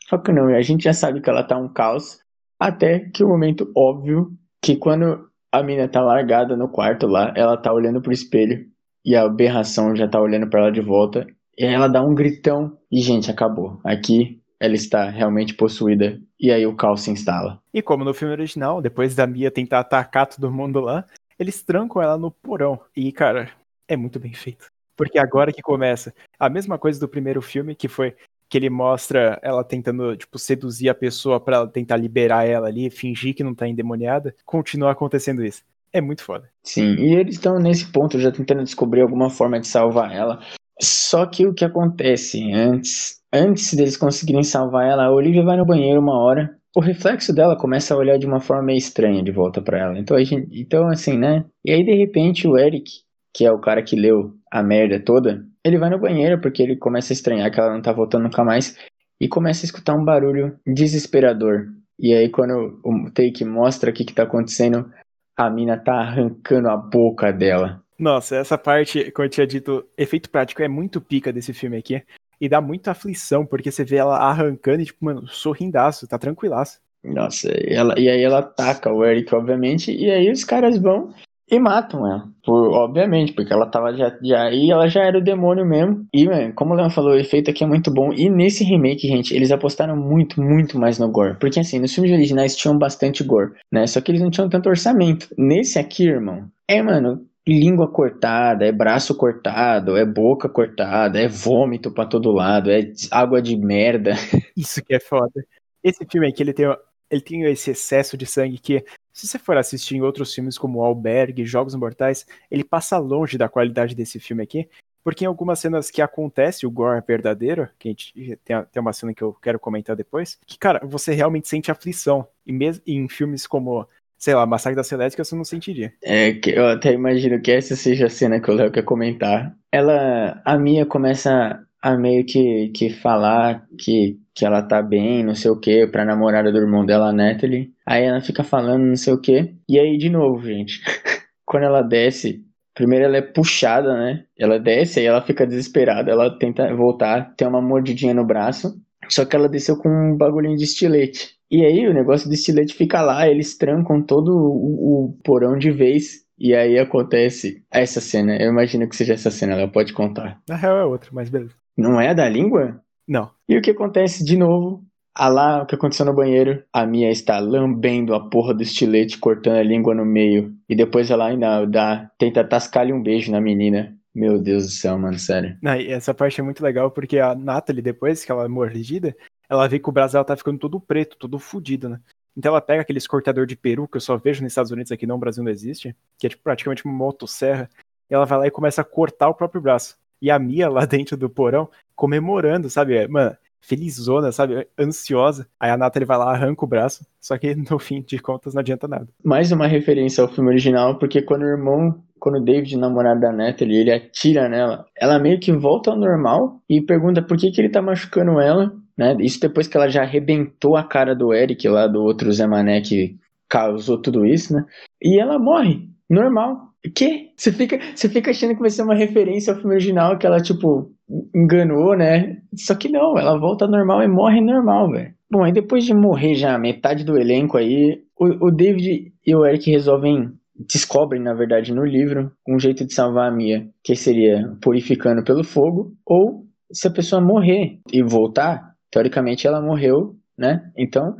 Só 0.08 0.16
que 0.16 0.32
não, 0.32 0.48
a 0.48 0.62
gente 0.62 0.84
já 0.84 0.92
sabe 0.92 1.20
que 1.20 1.28
ela 1.28 1.44
tá 1.44 1.56
um 1.58 1.68
caos, 1.68 2.20
até 2.58 3.00
que 3.00 3.22
o 3.22 3.28
momento 3.28 3.70
óbvio 3.76 4.32
que 4.62 4.76
quando 4.76 5.28
a 5.52 5.62
mina 5.62 5.86
tá 5.86 6.00
largada 6.00 6.56
no 6.56 6.68
quarto 6.68 7.06
lá, 7.06 7.32
ela 7.36 7.56
tá 7.56 7.72
olhando 7.72 8.00
pro 8.00 8.12
espelho 8.12 8.66
e 9.04 9.14
a 9.14 9.22
aberração 9.22 9.94
já 9.94 10.08
tá 10.08 10.20
olhando 10.20 10.48
para 10.48 10.60
ela 10.60 10.72
de 10.72 10.80
volta, 10.80 11.26
e 11.56 11.64
ela 11.64 11.88
dá 11.88 12.02
um 12.02 12.14
gritão 12.14 12.78
e 12.90 13.00
gente, 13.00 13.30
acabou. 13.30 13.80
Aqui 13.84 14.40
ela 14.60 14.74
está 14.74 15.08
realmente 15.08 15.54
possuída 15.54 16.20
e 16.38 16.50
aí 16.50 16.66
o 16.66 16.74
caos 16.74 17.02
se 17.02 17.10
instala. 17.10 17.60
E 17.72 17.82
como 17.82 18.04
no 18.04 18.14
filme 18.14 18.32
original, 18.32 18.80
depois 18.80 19.14
da 19.14 19.26
Mia 19.26 19.50
tentar 19.50 19.80
atacar 19.80 20.26
todo 20.26 20.50
mundo 20.50 20.80
lá, 20.80 21.04
eles 21.38 21.62
trancam 21.62 22.02
ela 22.02 22.16
no 22.16 22.30
porão. 22.30 22.80
E, 22.96 23.12
cara, 23.12 23.50
é 23.86 23.96
muito 23.96 24.18
bem 24.18 24.32
feito. 24.32 24.66
Porque 24.96 25.18
agora 25.18 25.52
que 25.52 25.62
começa 25.62 26.12
a 26.38 26.48
mesma 26.48 26.78
coisa 26.78 26.98
do 26.98 27.08
primeiro 27.08 27.40
filme, 27.40 27.74
que 27.74 27.86
foi 27.88 28.16
que 28.48 28.56
ele 28.56 28.70
mostra 28.70 29.38
ela 29.42 29.62
tentando, 29.62 30.16
tipo, 30.16 30.38
seduzir 30.38 30.88
a 30.88 30.94
pessoa 30.94 31.38
para 31.38 31.66
tentar 31.66 31.96
liberar 31.96 32.46
ela 32.46 32.68
ali, 32.68 32.90
fingir 32.90 33.34
que 33.34 33.44
não 33.44 33.54
tá 33.54 33.68
endemoniada, 33.68 34.34
continua 34.44 34.92
acontecendo 34.92 35.44
isso. 35.44 35.62
É 35.92 36.00
muito 36.00 36.22
foda. 36.22 36.48
Sim, 36.62 36.94
e 36.96 37.14
eles 37.14 37.36
estão 37.36 37.58
nesse 37.58 37.90
ponto 37.90 38.18
já 38.18 38.30
tentando 38.30 38.62
descobrir 38.62 39.00
alguma 39.00 39.30
forma 39.30 39.58
de 39.58 39.66
salvar 39.66 40.14
ela. 40.14 40.40
Só 40.80 41.26
que 41.26 41.46
o 41.46 41.54
que 41.54 41.64
acontece 41.64 42.52
antes, 42.52 43.20
antes 43.32 43.74
deles 43.74 43.96
conseguirem 43.96 44.44
salvar 44.44 44.86
ela, 44.86 45.04
a 45.04 45.12
Olivia 45.12 45.42
vai 45.42 45.56
no 45.56 45.66
banheiro 45.66 46.00
uma 46.00 46.18
hora, 46.18 46.56
o 46.76 46.80
reflexo 46.80 47.34
dela 47.34 47.56
começa 47.56 47.94
a 47.94 47.96
olhar 47.96 48.18
de 48.18 48.26
uma 48.26 48.40
forma 48.40 48.62
meio 48.62 48.78
estranha 48.78 49.22
de 49.22 49.32
volta 49.32 49.60
para 49.60 49.78
ela. 49.78 49.98
Então 49.98 50.16
a 50.16 50.22
gente, 50.22 50.48
então 50.52 50.88
assim, 50.88 51.18
né? 51.18 51.44
E 51.64 51.72
aí 51.72 51.82
de 51.84 51.94
repente 51.94 52.46
o 52.46 52.56
Eric, 52.56 52.90
que 53.32 53.44
é 53.44 53.50
o 53.50 53.58
cara 53.58 53.82
que 53.82 53.96
leu 53.96 54.34
a 54.50 54.62
merda 54.62 55.00
toda, 55.00 55.44
ele 55.68 55.78
vai 55.78 55.90
no 55.90 55.98
banheiro 55.98 56.40
porque 56.40 56.62
ele 56.62 56.76
começa 56.76 57.12
a 57.12 57.14
estranhar 57.14 57.50
que 57.50 57.60
ela 57.60 57.72
não 57.72 57.82
tá 57.82 57.92
voltando 57.92 58.24
nunca 58.24 58.44
mais 58.44 58.76
e 59.20 59.28
começa 59.28 59.64
a 59.64 59.66
escutar 59.66 59.94
um 59.94 60.04
barulho 60.04 60.58
desesperador. 60.66 61.68
E 61.98 62.14
aí 62.14 62.28
quando 62.28 62.80
o 62.84 63.10
take 63.10 63.44
mostra 63.44 63.90
o 63.90 63.92
que, 63.92 64.04
que 64.04 64.14
tá 64.14 64.22
acontecendo, 64.22 64.90
a 65.36 65.48
mina 65.48 65.76
tá 65.76 65.94
arrancando 65.94 66.68
a 66.68 66.76
boca 66.76 67.32
dela. 67.32 67.82
Nossa, 67.98 68.36
essa 68.36 68.56
parte, 68.56 69.10
como 69.10 69.26
eu 69.26 69.30
tinha 69.30 69.46
dito, 69.46 69.84
efeito 69.96 70.30
prático 70.30 70.62
é 70.62 70.68
muito 70.68 71.00
pica 71.00 71.32
desse 71.32 71.52
filme 71.52 71.76
aqui. 71.76 72.02
E 72.40 72.48
dá 72.48 72.60
muita 72.60 72.92
aflição, 72.92 73.44
porque 73.44 73.72
você 73.72 73.84
vê 73.84 73.96
ela 73.96 74.16
arrancando 74.16 74.82
e, 74.82 74.84
tipo, 74.84 75.04
mano, 75.04 75.26
sorrindaço, 75.26 76.06
tá 76.06 76.16
tranquilaço. 76.16 76.80
Nossa, 77.02 77.48
e, 77.48 77.72
ela, 77.72 77.98
e 77.98 78.08
aí 78.08 78.22
ela 78.22 78.38
ataca 78.38 78.92
o 78.92 79.04
Eric, 79.04 79.34
obviamente, 79.34 79.92
e 79.92 80.08
aí 80.10 80.30
os 80.30 80.44
caras 80.44 80.78
vão 80.78 81.12
e 81.50 81.58
matam 81.58 82.06
ela. 82.06 82.28
Por, 82.44 82.70
obviamente, 82.72 83.32
porque 83.32 83.52
ela 83.52 83.66
tava 83.66 83.94
já, 83.96 84.16
já 84.22 84.44
aí, 84.44 84.70
ela 84.70 84.88
já 84.88 85.02
era 85.04 85.18
o 85.18 85.22
demônio 85.22 85.64
mesmo. 85.64 86.06
E, 86.12 86.26
mano, 86.26 86.52
como 86.54 86.72
o 86.72 86.76
Leon 86.76 86.90
falou, 86.90 87.12
o 87.12 87.18
efeito 87.18 87.50
aqui 87.50 87.64
é 87.64 87.66
muito 87.66 87.90
bom. 87.90 88.12
E 88.12 88.28
nesse 88.28 88.64
remake, 88.64 89.08
gente, 89.08 89.34
eles 89.34 89.50
apostaram 89.50 89.96
muito, 89.96 90.40
muito 90.40 90.78
mais 90.78 90.98
no 90.98 91.10
gore. 91.10 91.38
Porque 91.38 91.60
assim, 91.60 91.78
nos 91.78 91.94
filmes 91.94 92.12
originais 92.12 92.56
tinham 92.56 92.76
bastante 92.76 93.24
gore, 93.24 93.52
né? 93.72 93.86
Só 93.86 94.00
que 94.00 94.10
eles 94.10 94.20
não 94.20 94.30
tinham 94.30 94.48
tanto 94.48 94.68
orçamento. 94.68 95.28
Nesse 95.36 95.78
aqui, 95.78 96.04
irmão, 96.04 96.48
é, 96.66 96.82
mano, 96.82 97.26
língua 97.46 97.90
cortada, 97.90 98.66
é 98.66 98.72
braço 98.72 99.14
cortado, 99.16 99.96
é 99.96 100.04
boca 100.04 100.48
cortada, 100.48 101.18
é 101.18 101.26
vômito 101.26 101.90
para 101.90 102.04
todo 102.06 102.30
lado, 102.30 102.70
é 102.70 102.92
água 103.10 103.40
de 103.40 103.56
merda. 103.56 104.12
Isso 104.56 104.84
que 104.84 104.94
é 104.94 105.00
foda. 105.00 105.44
Esse 105.82 106.04
filme 106.10 106.28
aqui, 106.28 106.42
ele 106.42 106.52
tem, 106.52 106.66
ele 107.10 107.20
tem 107.20 107.44
esse 107.44 107.70
excesso 107.70 108.16
de 108.16 108.26
sangue 108.26 108.58
que 108.58 108.84
se 109.12 109.26
você 109.26 109.38
for 109.38 109.56
assistir 109.56 109.96
em 109.96 110.02
outros 110.02 110.32
filmes 110.32 110.56
como 110.56 110.82
Albergue, 110.82 111.44
Jogos 111.44 111.74
Mortais, 111.74 112.24
ele 112.50 112.62
passa 112.62 112.98
longe 112.98 113.36
da 113.36 113.48
qualidade 113.48 113.94
desse 113.94 114.20
filme 114.20 114.42
aqui, 114.42 114.68
porque 115.02 115.24
em 115.24 115.26
algumas 115.26 115.58
cenas 115.58 115.90
que 115.90 116.02
acontece 116.02 116.66
o 116.66 116.70
gore 116.70 117.02
verdadeiro, 117.06 117.68
que 117.78 117.88
a 117.88 117.90
gente 117.90 118.38
tem, 118.44 118.62
tem 118.70 118.80
uma 118.80 118.92
cena 118.92 119.14
que 119.14 119.22
eu 119.22 119.32
quero 119.32 119.58
comentar 119.58 119.96
depois, 119.96 120.38
que, 120.46 120.58
cara, 120.58 120.80
você 120.84 121.14
realmente 121.14 121.48
sente 121.48 121.70
aflição. 121.70 122.28
E 122.46 122.52
mesmo 122.52 122.82
em 122.86 123.08
filmes 123.08 123.46
como, 123.46 123.88
sei 124.16 124.34
lá, 124.34 124.46
Massacre 124.46 124.76
da 124.76 124.84
Celeste, 124.84 125.16
você 125.16 125.34
não 125.34 125.44
sentiria. 125.44 125.92
É, 126.02 126.34
que 126.34 126.50
eu 126.50 126.66
até 126.66 126.92
imagino 126.92 127.40
que 127.40 127.50
essa 127.50 127.74
seja 127.74 128.06
a 128.06 128.10
cena 128.10 128.38
que 128.38 128.50
o 128.50 128.54
Léo 128.54 128.70
quer 128.70 128.84
comentar. 128.84 129.56
Ela, 129.72 130.40
a 130.44 130.58
Mia 130.58 130.84
começa 130.84 131.64
a 131.80 131.96
meio 131.96 132.24
que, 132.24 132.68
que 132.68 132.90
falar 132.90 133.66
que, 133.78 134.18
que 134.38 134.46
ela 134.46 134.62
tá 134.62 134.80
bem, 134.80 135.24
não 135.24 135.34
sei 135.34 135.50
o 135.50 135.58
que, 135.58 135.84
pra 135.88 136.04
namorada 136.04 136.52
do 136.52 136.58
irmão 136.58 136.86
dela, 136.86 137.08
a 137.08 137.12
Natalie. 137.12 137.72
Aí 137.84 138.04
ela 138.04 138.20
fica 138.20 138.44
falando 138.44 138.84
não 138.84 138.94
sei 138.94 139.12
o 139.12 139.20
que. 139.20 139.52
E 139.68 139.80
aí, 139.80 139.98
de 139.98 140.08
novo, 140.08 140.44
gente, 140.44 140.80
quando 141.44 141.64
ela 141.64 141.82
desce, 141.82 142.44
primeiro 142.72 143.06
ela 143.06 143.16
é 143.16 143.22
puxada, 143.22 143.92
né? 143.92 144.24
Ela 144.38 144.60
desce, 144.60 145.00
aí 145.00 145.06
ela 145.06 145.20
fica 145.20 145.44
desesperada, 145.44 146.12
ela 146.12 146.38
tenta 146.38 146.72
voltar, 146.72 147.34
tem 147.36 147.48
uma 147.48 147.60
mordidinha 147.60 148.14
no 148.14 148.24
braço. 148.24 148.80
Só 149.08 149.24
que 149.24 149.34
ela 149.34 149.48
desceu 149.48 149.76
com 149.76 149.88
um 149.88 150.16
bagulhinho 150.16 150.56
de 150.56 150.64
estilete. 150.64 151.30
E 151.50 151.64
aí 151.64 151.88
o 151.88 151.94
negócio 151.94 152.28
do 152.28 152.34
estilete 152.34 152.74
fica 152.74 153.02
lá, 153.02 153.26
eles 153.28 153.56
trancam 153.58 154.00
todo 154.00 154.28
o, 154.36 155.06
o 155.06 155.18
porão 155.24 155.58
de 155.58 155.72
vez. 155.72 156.26
E 156.38 156.54
aí 156.54 156.78
acontece 156.78 157.64
essa 157.72 158.00
cena. 158.00 158.36
Eu 158.36 158.50
imagino 158.52 158.88
que 158.88 158.94
seja 158.94 159.14
essa 159.14 159.32
cena, 159.32 159.54
ela 159.54 159.66
pode 159.66 159.92
contar. 159.92 160.40
Na 160.48 160.54
real 160.54 160.78
é 160.78 160.84
outra, 160.84 161.10
mas 161.12 161.28
beleza. 161.28 161.54
Não 161.76 162.00
é 162.00 162.10
a 162.10 162.14
da 162.14 162.28
língua? 162.28 162.80
Não. 163.08 163.30
E 163.48 163.56
o 163.56 163.62
que 163.62 163.70
acontece 163.70 164.22
de 164.22 164.36
novo? 164.36 164.84
Ah 165.14 165.28
lá, 165.28 165.62
o 165.62 165.66
que 165.66 165.74
aconteceu 165.74 166.06
no 166.06 166.14
banheiro? 166.14 166.62
A 166.72 166.86
Mia 166.86 167.10
está 167.10 167.40
lambendo 167.40 168.14
a 168.14 168.28
porra 168.28 168.54
do 168.54 168.62
estilete, 168.62 169.18
cortando 169.18 169.56
a 169.56 169.62
língua 169.62 169.94
no 169.94 170.04
meio. 170.04 170.54
E 170.68 170.76
depois 170.76 171.10
ela 171.10 171.26
ainda 171.26 171.64
dá, 171.64 172.08
tenta 172.18 172.44
tascar-lhe 172.44 172.92
um 172.92 173.02
beijo 173.02 173.32
na 173.32 173.40
menina. 173.40 173.96
Meu 174.14 174.38
Deus 174.38 174.66
do 174.66 174.70
céu, 174.70 174.98
mano, 174.98 175.18
sério. 175.18 175.56
Essa 175.88 176.12
parte 176.12 176.40
é 176.40 176.44
muito 176.44 176.62
legal 176.62 176.90
porque 176.90 177.18
a 177.18 177.34
Natalie, 177.34 177.82
depois 177.82 178.24
que 178.24 178.30
ela 178.30 178.44
é 178.44 178.48
mordida, 178.48 179.16
ela 179.48 179.66
vê 179.66 179.78
que 179.78 179.88
o 179.88 179.92
braço 179.92 180.12
dela 180.12 180.24
tá 180.24 180.36
ficando 180.36 180.58
todo 180.58 180.80
preto, 180.80 181.16
todo 181.16 181.38
fudido, 181.38 181.88
né? 181.88 182.00
Então 182.36 182.50
ela 182.50 182.60
pega 182.60 182.82
aqueles 182.82 183.06
cortador 183.06 183.46
de 183.46 183.56
peru 183.56 183.88
que 183.88 183.96
eu 183.96 184.00
só 184.00 184.16
vejo 184.16 184.42
nos 184.42 184.52
Estados 184.52 184.70
Unidos, 184.70 184.92
aqui 184.92 185.06
não, 185.06 185.16
no 185.16 185.20
Brasil 185.20 185.42
não 185.42 185.50
existe, 185.50 185.96
que 186.16 186.26
é 186.26 186.30
tipo, 186.30 186.42
praticamente 186.42 186.84
uma 186.84 186.94
motosserra. 186.94 187.68
E 188.08 188.14
ela 188.14 188.24
vai 188.24 188.38
lá 188.38 188.46
e 188.46 188.50
começa 188.50 188.80
a 188.82 188.84
cortar 188.84 189.28
o 189.28 189.34
próprio 189.34 189.60
braço. 189.60 189.96
E 190.20 190.30
a 190.30 190.38
Mia 190.38 190.68
lá 190.68 190.84
dentro 190.84 191.16
do 191.16 191.30
porão, 191.30 191.68
comemorando, 191.94 192.68
sabe? 192.68 192.96
É, 192.96 193.08
mano, 193.08 193.36
felizona, 193.60 194.32
sabe? 194.32 194.66
Ansiosa. 194.78 195.46
Aí 195.58 195.70
a 195.70 195.76
Natalie 195.76 196.06
vai 196.06 196.18
lá, 196.18 196.32
arranca 196.32 196.64
o 196.64 196.68
braço. 196.68 197.06
Só 197.20 197.36
que 197.36 197.54
no 197.54 197.78
fim 197.80 198.02
de 198.02 198.18
contas 198.18 198.54
não 198.54 198.60
adianta 198.60 198.88
nada. 198.88 199.08
Mais 199.24 199.52
uma 199.52 199.66
referência 199.66 200.22
ao 200.22 200.28
filme 200.28 200.50
original, 200.50 200.98
porque 200.98 201.22
quando 201.22 201.42
o 201.42 201.48
irmão, 201.48 202.02
quando 202.18 202.38
o 202.38 202.44
David, 202.44 202.76
namorado 202.76 203.20
da 203.20 203.32
Natalie, 203.32 203.78
ele 203.78 203.92
atira 203.92 204.48
nela, 204.48 204.86
ela 204.96 205.18
meio 205.18 205.38
que 205.38 205.52
volta 205.52 205.90
ao 205.90 205.98
normal 205.98 206.60
e 206.68 206.80
pergunta 206.80 207.22
por 207.22 207.36
que, 207.36 207.50
que 207.50 207.60
ele 207.60 207.68
tá 207.68 207.82
machucando 207.82 208.40
ela, 208.40 208.72
né? 208.96 209.16
Isso 209.20 209.40
depois 209.40 209.68
que 209.68 209.76
ela 209.76 209.88
já 209.88 210.02
arrebentou 210.02 210.76
a 210.76 210.84
cara 210.84 211.14
do 211.14 211.32
Eric 211.32 211.68
lá, 211.68 211.86
do 211.86 212.02
outro 212.02 212.32
Zé 212.32 212.46
Mané 212.46 212.80
que 212.80 213.16
causou 213.48 214.00
tudo 214.00 214.26
isso, 214.26 214.52
né? 214.54 214.64
E 215.00 215.20
ela 215.20 215.38
morre, 215.38 215.88
normal. 216.08 216.67
Que? 216.94 217.32
Você 217.36 217.52
fica, 217.52 217.78
você 217.94 218.08
fica 218.08 218.30
achando 218.30 218.54
que 218.54 218.60
vai 218.60 218.70
ser 218.70 218.82
uma 218.82 218.94
referência 218.94 219.52
ao 219.52 219.58
filme 219.58 219.74
original, 219.74 220.16
que 220.16 220.26
ela, 220.26 220.40
tipo, 220.40 220.92
enganou, 221.34 221.96
né? 221.96 222.40
Só 222.54 222.74
que 222.74 222.88
não, 222.88 223.18
ela 223.18 223.38
volta 223.38 223.66
normal 223.66 224.02
e 224.02 224.08
morre 224.08 224.40
normal, 224.40 224.90
velho. 224.90 225.14
Bom, 225.30 225.42
aí 225.42 225.52
depois 225.52 225.84
de 225.84 225.92
morrer 225.92 226.34
já 226.34 226.56
metade 226.56 227.04
do 227.04 227.18
elenco 227.18 227.56
aí, 227.56 228.02
o, 228.18 228.46
o 228.46 228.50
David 228.50 229.12
e 229.26 229.34
o 229.34 229.44
Eric 229.44 229.70
resolvem 229.70 230.32
descobrem, 230.66 231.22
na 231.22 231.34
verdade, 231.34 231.72
no 231.72 231.84
livro, 231.84 232.32
um 232.46 232.58
jeito 232.58 232.84
de 232.84 232.92
salvar 232.92 233.30
a 233.30 233.34
Mia, 233.34 233.68
que 233.82 233.94
seria 233.94 234.56
purificando 234.60 235.22
pelo 235.22 235.44
fogo, 235.44 235.92
ou 236.04 236.46
se 236.72 236.88
a 236.88 236.90
pessoa 236.90 237.22
morrer 237.22 237.78
e 237.92 238.02
voltar, 238.02 238.74
teoricamente 238.90 239.46
ela 239.46 239.62
morreu, 239.62 240.16
né? 240.36 240.70
Então, 240.76 241.16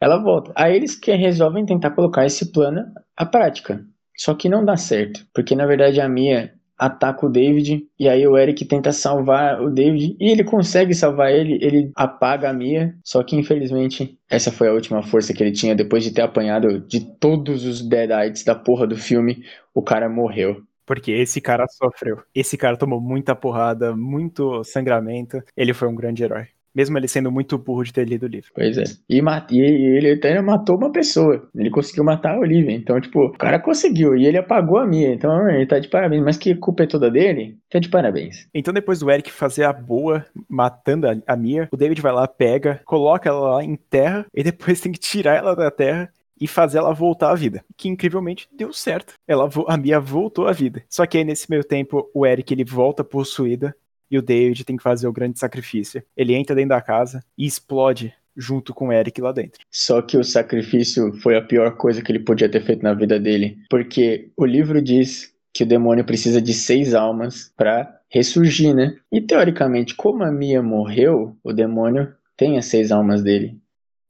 ela 0.00 0.20
volta. 0.20 0.52
Aí 0.56 0.74
eles 0.74 0.96
que 0.96 1.12
resolvem 1.14 1.64
tentar 1.64 1.92
colocar 1.92 2.26
esse 2.26 2.50
plano 2.50 2.84
à 3.16 3.24
prática. 3.24 3.84
Só 4.22 4.36
que 4.36 4.48
não 4.48 4.64
dá 4.64 4.76
certo, 4.76 5.26
porque 5.34 5.56
na 5.56 5.66
verdade 5.66 6.00
a 6.00 6.08
Mia 6.08 6.54
ataca 6.78 7.26
o 7.26 7.28
David 7.28 7.88
e 7.98 8.08
aí 8.08 8.24
o 8.24 8.38
Eric 8.38 8.64
tenta 8.66 8.92
salvar 8.92 9.60
o 9.60 9.68
David 9.68 10.16
e 10.20 10.30
ele 10.30 10.44
consegue 10.44 10.94
salvar 10.94 11.32
ele, 11.32 11.58
ele 11.60 11.90
apaga 11.96 12.48
a 12.48 12.52
Mia, 12.52 12.94
só 13.02 13.20
que 13.24 13.34
infelizmente 13.34 14.16
essa 14.30 14.52
foi 14.52 14.68
a 14.68 14.72
última 14.72 15.02
força 15.02 15.34
que 15.34 15.42
ele 15.42 15.50
tinha 15.50 15.74
depois 15.74 16.04
de 16.04 16.12
ter 16.12 16.22
apanhado 16.22 16.78
de 16.78 17.00
todos 17.00 17.64
os 17.64 17.82
Deadites 17.82 18.44
da 18.44 18.54
porra 18.54 18.86
do 18.86 18.96
filme, 18.96 19.44
o 19.74 19.82
cara 19.82 20.08
morreu. 20.08 20.62
Porque 20.86 21.10
esse 21.10 21.40
cara 21.40 21.66
sofreu. 21.66 22.22
Esse 22.32 22.56
cara 22.56 22.76
tomou 22.76 23.00
muita 23.00 23.34
porrada, 23.34 23.96
muito 23.96 24.62
sangramento. 24.62 25.42
Ele 25.56 25.74
foi 25.74 25.88
um 25.88 25.96
grande 25.96 26.22
herói. 26.22 26.46
Mesmo 26.74 26.96
ele 26.96 27.08
sendo 27.08 27.30
muito 27.30 27.58
burro 27.58 27.84
de 27.84 27.92
ter 27.92 28.06
lido 28.08 28.24
o 28.24 28.28
livro. 28.28 28.50
Pois 28.54 28.78
é. 28.78 28.84
E, 29.08 29.20
e 29.50 29.60
ele 29.60 30.12
até 30.12 30.40
matou 30.40 30.76
uma 30.76 30.90
pessoa. 30.90 31.48
Ele 31.54 31.70
conseguiu 31.70 32.04
matar 32.04 32.34
a 32.34 32.38
Olivia. 32.38 32.72
Então, 32.72 33.00
tipo, 33.00 33.26
o 33.26 33.32
cara 33.32 33.58
conseguiu. 33.58 34.16
E 34.16 34.26
ele 34.26 34.38
apagou 34.38 34.78
a 34.78 34.86
minha. 34.86 35.12
Então, 35.12 35.48
ele 35.50 35.66
tá 35.66 35.78
de 35.78 35.88
parabéns. 35.88 36.22
Mas 36.24 36.36
que 36.36 36.54
culpa 36.54 36.84
é 36.84 36.86
toda 36.86 37.10
dele? 37.10 37.58
Tá 37.70 37.78
de 37.78 37.88
parabéns. 37.88 38.48
Então, 38.54 38.72
depois 38.72 39.00
do 39.00 39.10
Eric 39.10 39.30
fazer 39.30 39.64
a 39.64 39.72
boa, 39.72 40.24
matando 40.48 41.08
a, 41.08 41.16
a 41.26 41.36
Mia, 41.36 41.68
o 41.70 41.76
David 41.76 42.00
vai 42.00 42.12
lá, 42.12 42.26
pega, 42.26 42.80
coloca 42.84 43.28
ela 43.28 43.56
lá 43.56 43.64
em 43.64 43.76
terra. 43.76 44.26
E 44.34 44.42
depois 44.42 44.80
tem 44.80 44.90
que 44.90 44.98
tirar 44.98 45.36
ela 45.36 45.54
da 45.54 45.70
terra 45.70 46.10
e 46.42 46.46
fazer 46.48 46.78
ela 46.78 46.92
voltar 46.92 47.30
à 47.30 47.34
vida. 47.36 47.64
Que 47.76 47.88
incrivelmente 47.88 48.48
deu 48.52 48.72
certo. 48.72 49.14
Ela 49.28 49.48
a 49.68 49.76
Mia 49.76 50.00
voltou 50.00 50.48
à 50.48 50.52
vida. 50.52 50.82
Só 50.88 51.06
que 51.06 51.16
aí 51.16 51.24
nesse 51.24 51.48
meio 51.48 51.62
tempo 51.62 52.10
o 52.12 52.26
Eric 52.26 52.52
ele 52.52 52.64
volta 52.64 53.04
possuída 53.04 53.72
e 54.12 54.18
o 54.18 54.22
David 54.22 54.64
tem 54.64 54.76
que 54.76 54.82
fazer 54.82 55.08
o 55.08 55.12
grande 55.12 55.38
sacrifício. 55.38 56.02
Ele 56.14 56.34
entra 56.34 56.54
dentro 56.54 56.68
da 56.68 56.82
casa 56.82 57.24
e 57.36 57.46
explode 57.46 58.12
junto 58.36 58.74
com 58.74 58.88
o 58.88 58.92
Eric 58.92 59.20
lá 59.20 59.32
dentro. 59.32 59.60
Só 59.70 60.02
que 60.02 60.18
o 60.18 60.24
sacrifício 60.24 61.12
foi 61.20 61.36
a 61.36 61.42
pior 61.42 61.76
coisa 61.76 62.02
que 62.02 62.12
ele 62.12 62.20
podia 62.20 62.48
ter 62.48 62.62
feito 62.62 62.82
na 62.82 62.92
vida 62.92 63.18
dele, 63.18 63.58
porque 63.70 64.30
o 64.36 64.44
livro 64.44 64.80
diz 64.82 65.32
que 65.52 65.64
o 65.64 65.66
demônio 65.66 66.04
precisa 66.04 66.40
de 66.40 66.52
seis 66.52 66.94
almas 66.94 67.52
para 67.56 68.00
ressurgir, 68.08 68.74
né? 68.74 68.96
E 69.10 69.20
teoricamente, 69.20 69.94
como 69.94 70.22
a 70.22 70.30
Mia 70.30 70.62
morreu, 70.62 71.36
o 71.42 71.52
demônio 71.52 72.14
tem 72.36 72.58
as 72.58 72.66
seis 72.66 72.92
almas 72.92 73.22
dele. 73.22 73.58